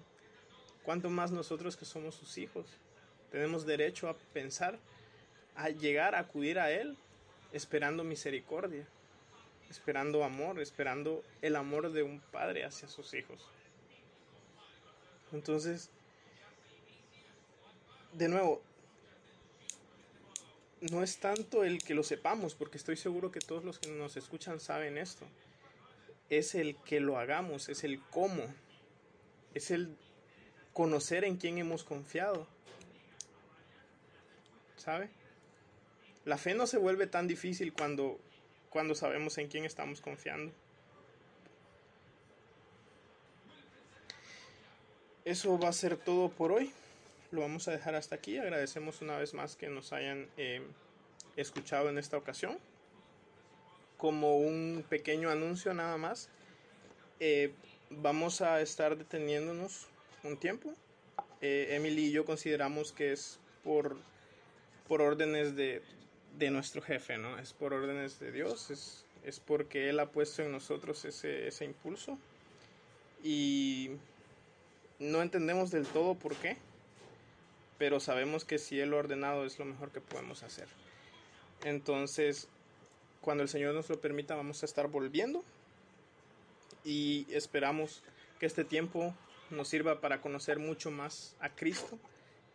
Cuanto 0.83 1.09
más 1.09 1.31
nosotros 1.31 1.75
que 1.75 1.85
somos 1.85 2.15
sus 2.15 2.37
hijos. 2.37 2.65
Tenemos 3.33 3.65
derecho 3.65 4.09
a 4.09 4.15
pensar, 4.31 4.77
a 5.55 5.69
llegar 5.69 6.13
a 6.13 6.19
acudir 6.19 6.59
a 6.59 6.69
Él 6.69 6.95
esperando 7.51 8.03
misericordia, 8.03 8.85
esperando 9.71 10.23
amor, 10.23 10.59
esperando 10.59 11.23
el 11.41 11.55
amor 11.55 11.91
de 11.91 12.03
un 12.03 12.19
padre 12.19 12.63
hacia 12.63 12.87
sus 12.87 13.15
hijos. 13.15 13.43
Entonces, 15.31 15.89
de 18.11 18.27
nuevo, 18.27 18.61
no 20.81 21.01
es 21.01 21.17
tanto 21.17 21.63
el 21.63 21.83
que 21.83 21.95
lo 21.95 22.03
sepamos, 22.03 22.53
porque 22.53 22.77
estoy 22.77 22.97
seguro 22.97 23.31
que 23.31 23.39
todos 23.39 23.63
los 23.63 23.79
que 23.79 23.89
nos 23.89 24.15
escuchan 24.15 24.59
saben 24.59 24.95
esto. 24.95 25.25
Es 26.29 26.53
el 26.53 26.75
que 26.75 26.99
lo 26.99 27.17
hagamos, 27.17 27.67
es 27.67 27.83
el 27.83 27.99
cómo, 28.11 28.43
es 29.55 29.71
el 29.71 29.97
conocer 30.71 31.23
en 31.23 31.37
quién 31.37 31.57
hemos 31.57 31.83
confiado, 31.83 32.47
¿sabe? 34.83 35.09
La 36.25 36.37
fe 36.37 36.53
no 36.55 36.67
se 36.67 36.77
vuelve 36.77 37.07
tan 37.07 37.27
difícil 37.27 37.71
cuando, 37.71 38.19
cuando 38.69 38.95
sabemos 38.95 39.37
en 39.37 39.47
quién 39.47 39.63
estamos 39.63 40.01
confiando. 40.01 40.51
Eso 45.23 45.57
va 45.57 45.69
a 45.69 45.73
ser 45.73 45.95
todo 45.95 46.29
por 46.29 46.51
hoy. 46.51 46.71
Lo 47.31 47.41
vamos 47.41 47.67
a 47.69 47.71
dejar 47.71 47.95
hasta 47.95 48.15
aquí. 48.15 48.37
Agradecemos 48.37 49.01
una 49.01 49.17
vez 49.17 49.33
más 49.33 49.55
que 49.55 49.69
nos 49.69 49.93
hayan 49.93 50.27
eh, 50.35 50.61
escuchado 51.37 51.89
en 51.89 51.97
esta 51.97 52.17
ocasión. 52.17 52.57
Como 53.97 54.37
un 54.37 54.85
pequeño 54.89 55.29
anuncio 55.29 55.73
nada 55.73 55.95
más, 55.95 56.27
eh, 57.21 57.53
vamos 57.89 58.41
a 58.41 58.59
estar 58.59 58.97
deteniéndonos 58.97 59.87
un 60.23 60.37
tiempo. 60.37 60.73
Eh, 61.39 61.67
Emily 61.71 62.07
y 62.07 62.11
yo 62.11 62.25
consideramos 62.25 62.91
que 62.91 63.13
es 63.13 63.39
por 63.63 63.97
por 64.87 65.01
órdenes 65.01 65.55
de, 65.55 65.81
nuestro 66.51 66.81
jefe, 66.81 67.17
¿no? 67.17 67.37
Es 67.37 67.53
por 67.53 67.73
órdenes 67.73 68.19
de 68.19 68.31
Dios, 68.31 68.69
es, 68.69 69.05
es 69.23 69.39
porque 69.39 69.89
Él 69.89 69.99
ha 69.99 70.07
puesto 70.07 70.41
en 70.41 70.51
nosotros 70.51 71.05
ese, 71.05 71.47
ese 71.47 71.65
impulso 71.65 72.17
y 73.23 73.91
no 74.99 75.21
entendemos 75.21 75.71
del 75.71 75.85
todo 75.85 76.15
por 76.15 76.35
qué, 76.35 76.57
pero 77.77 77.99
sabemos 77.99 78.43
que 78.43 78.57
si 78.57 78.79
Él 78.79 78.89
lo 78.89 78.97
ha 78.97 78.99
ordenado 78.99 79.45
es 79.45 79.57
lo 79.57 79.65
mejor 79.65 79.91
que 79.91 80.01
podemos 80.01 80.43
hacer. 80.43 80.67
Entonces, 81.63 82.49
cuando 83.21 83.43
el 83.43 83.49
Señor 83.49 83.73
nos 83.73 83.89
lo 83.89 84.01
permita, 84.01 84.35
vamos 84.35 84.63
a 84.63 84.65
estar 84.65 84.89
volviendo 84.89 85.43
y 86.83 87.25
esperamos 87.29 88.03
que 88.39 88.45
este 88.45 88.65
tiempo 88.65 89.15
nos 89.49 89.69
sirva 89.69 90.01
para 90.01 90.19
conocer 90.19 90.59
mucho 90.59 90.91
más 90.91 91.35
a 91.39 91.49
Cristo 91.49 91.97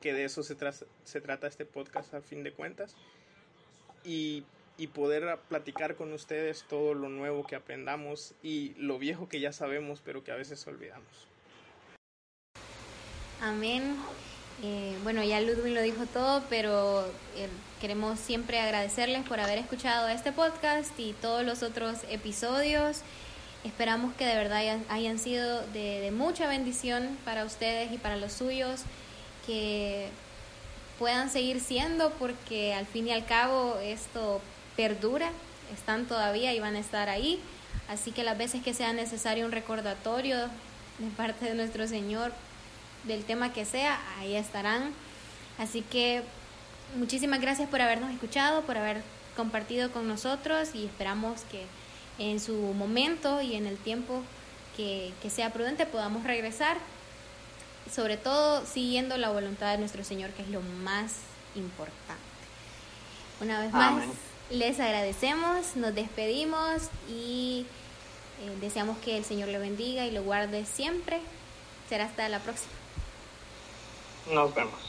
que 0.01 0.13
de 0.13 0.25
eso 0.25 0.43
se, 0.43 0.57
se 1.05 1.21
trata 1.21 1.47
este 1.47 1.65
podcast 1.65 2.15
a 2.15 2.21
fin 2.21 2.43
de 2.43 2.53
cuentas. 2.53 2.97
Y, 4.05 4.45
y 4.79 4.87
poder 4.87 5.39
platicar 5.49 5.97
con 5.97 6.13
ustedes 6.13 6.65
todo 6.69 6.95
lo 6.95 7.09
nuevo 7.09 7.45
que 7.45 7.57
aprendamos 7.57 8.33
y 8.43 8.75
lo 8.77 8.99
viejo 8.99 9.29
que 9.29 9.41
ya 9.41 9.53
sabemos, 9.53 10.01
pero 10.05 10.23
que 10.23 10.31
a 10.31 10.37
veces 10.37 10.65
olvidamos. 10.69 11.27
Amén. 13.43 13.97
Eh, 14.63 14.97
bueno, 15.03 15.23
ya 15.23 15.41
Ludwig 15.41 15.75
lo 15.75 15.83
dijo 15.83 16.07
todo, 16.07 16.45
pero 16.49 17.05
eh, 17.37 17.49
queremos 17.81 18.21
siempre 18.21 18.61
agradecerles 18.61 19.27
por 19.27 19.41
haber 19.41 19.59
escuchado 19.59 20.09
este 20.09 20.33
podcast 20.33 20.99
y 20.99 21.13
todos 21.15 21.45
los 21.45 21.65
otros 21.65 21.99
episodios. 22.09 23.03
Esperamos 23.65 24.15
que 24.15 24.25
de 24.25 24.37
verdad 24.37 24.81
hayan, 24.89 25.19
sido 25.19 25.67
de 25.73 26.13
mucha 26.13 26.49
bendición 26.49 27.19
para 27.25 27.45
ustedes 27.45 27.93
y 27.93 27.99
para 27.99 28.17
los 28.17 28.33
suyos 28.33 28.85
que 29.49 30.11
puedan 30.99 31.31
seguir 31.31 31.61
siendo 31.61 32.11
porque 32.19 32.75
al 32.75 32.85
fin 32.87 33.09
y 33.09 33.13
al 33.13 33.25
cabo 33.25 33.79
esto 33.83 34.43
perdura, 34.77 35.31
están 35.75 36.05
todavía 36.05 36.53
y 36.53 36.61
van 36.61 36.77
a 36.77 36.81
estar 36.81 37.09
ahí. 37.09 37.41
Así 37.89 38.13
que 38.13 38.25
las 38.25 38.37
veces 38.37 38.63
que 38.63 38.75
sea 38.75 38.93
necesario 38.93 39.47
un 39.47 39.53
recordatorio 39.53 40.37
de 40.99 41.11
parte 41.17 41.47
de 41.47 41.55
nuestro 41.55 41.89
Señor 41.89 42.33
del 43.05 43.25
tema 43.25 43.55
que 43.55 43.65
sea, 43.65 43.99
ahí 44.19 44.37
estarán. 44.37 44.93
Así 45.57 45.81
que 45.81 46.23
muchísimas 46.97 47.41
gracias 47.41 47.71
por 47.71 47.81
habernos 47.81 48.13
escuchado, 48.13 48.63
por 48.63 48.77
haber 48.77 49.01
compartido 49.35 49.91
con 49.91 50.07
nosotros 50.09 50.75
y 50.75 50.85
esperamos 50.85 51.41
que 51.51 51.65
en 52.19 52.39
su 52.39 52.55
momento 52.75 53.41
y 53.41 53.55
en 53.55 53.67
el 53.67 53.79
tiempo 53.79 54.23
que, 54.77 55.13
que 55.23 55.31
sea 55.31 55.55
prudente 55.55 55.87
podamos 55.87 56.25
regresar 56.25 56.77
sobre 57.93 58.17
todo 58.17 58.65
siguiendo 58.67 59.17
la 59.17 59.31
voluntad 59.31 59.73
de 59.73 59.79
nuestro 59.79 60.05
Señor, 60.05 60.31
que 60.31 60.43
es 60.43 60.49
lo 60.49 60.61
más 60.61 61.17
importante. 61.55 62.23
Una 63.41 63.61
vez 63.61 63.73
más, 63.73 64.05
les 64.51 64.81
agradecemos, 64.81 65.77
nos 65.77 65.95
despedimos 65.95 66.83
y 67.09 67.67
eh, 68.43 68.57
deseamos 68.61 68.99
que 68.99 69.17
el 69.17 69.25
Señor 69.25 69.49
le 69.49 69.59
bendiga 69.59 70.07
y 70.07 70.11
lo 70.11 70.23
guarde 70.23 70.65
siempre. 70.65 71.21
Será 71.89 72.05
hasta 72.05 72.29
la 72.29 72.41
próxima. 72.41 72.73
Nos 74.33 74.55
vemos. 74.55 74.88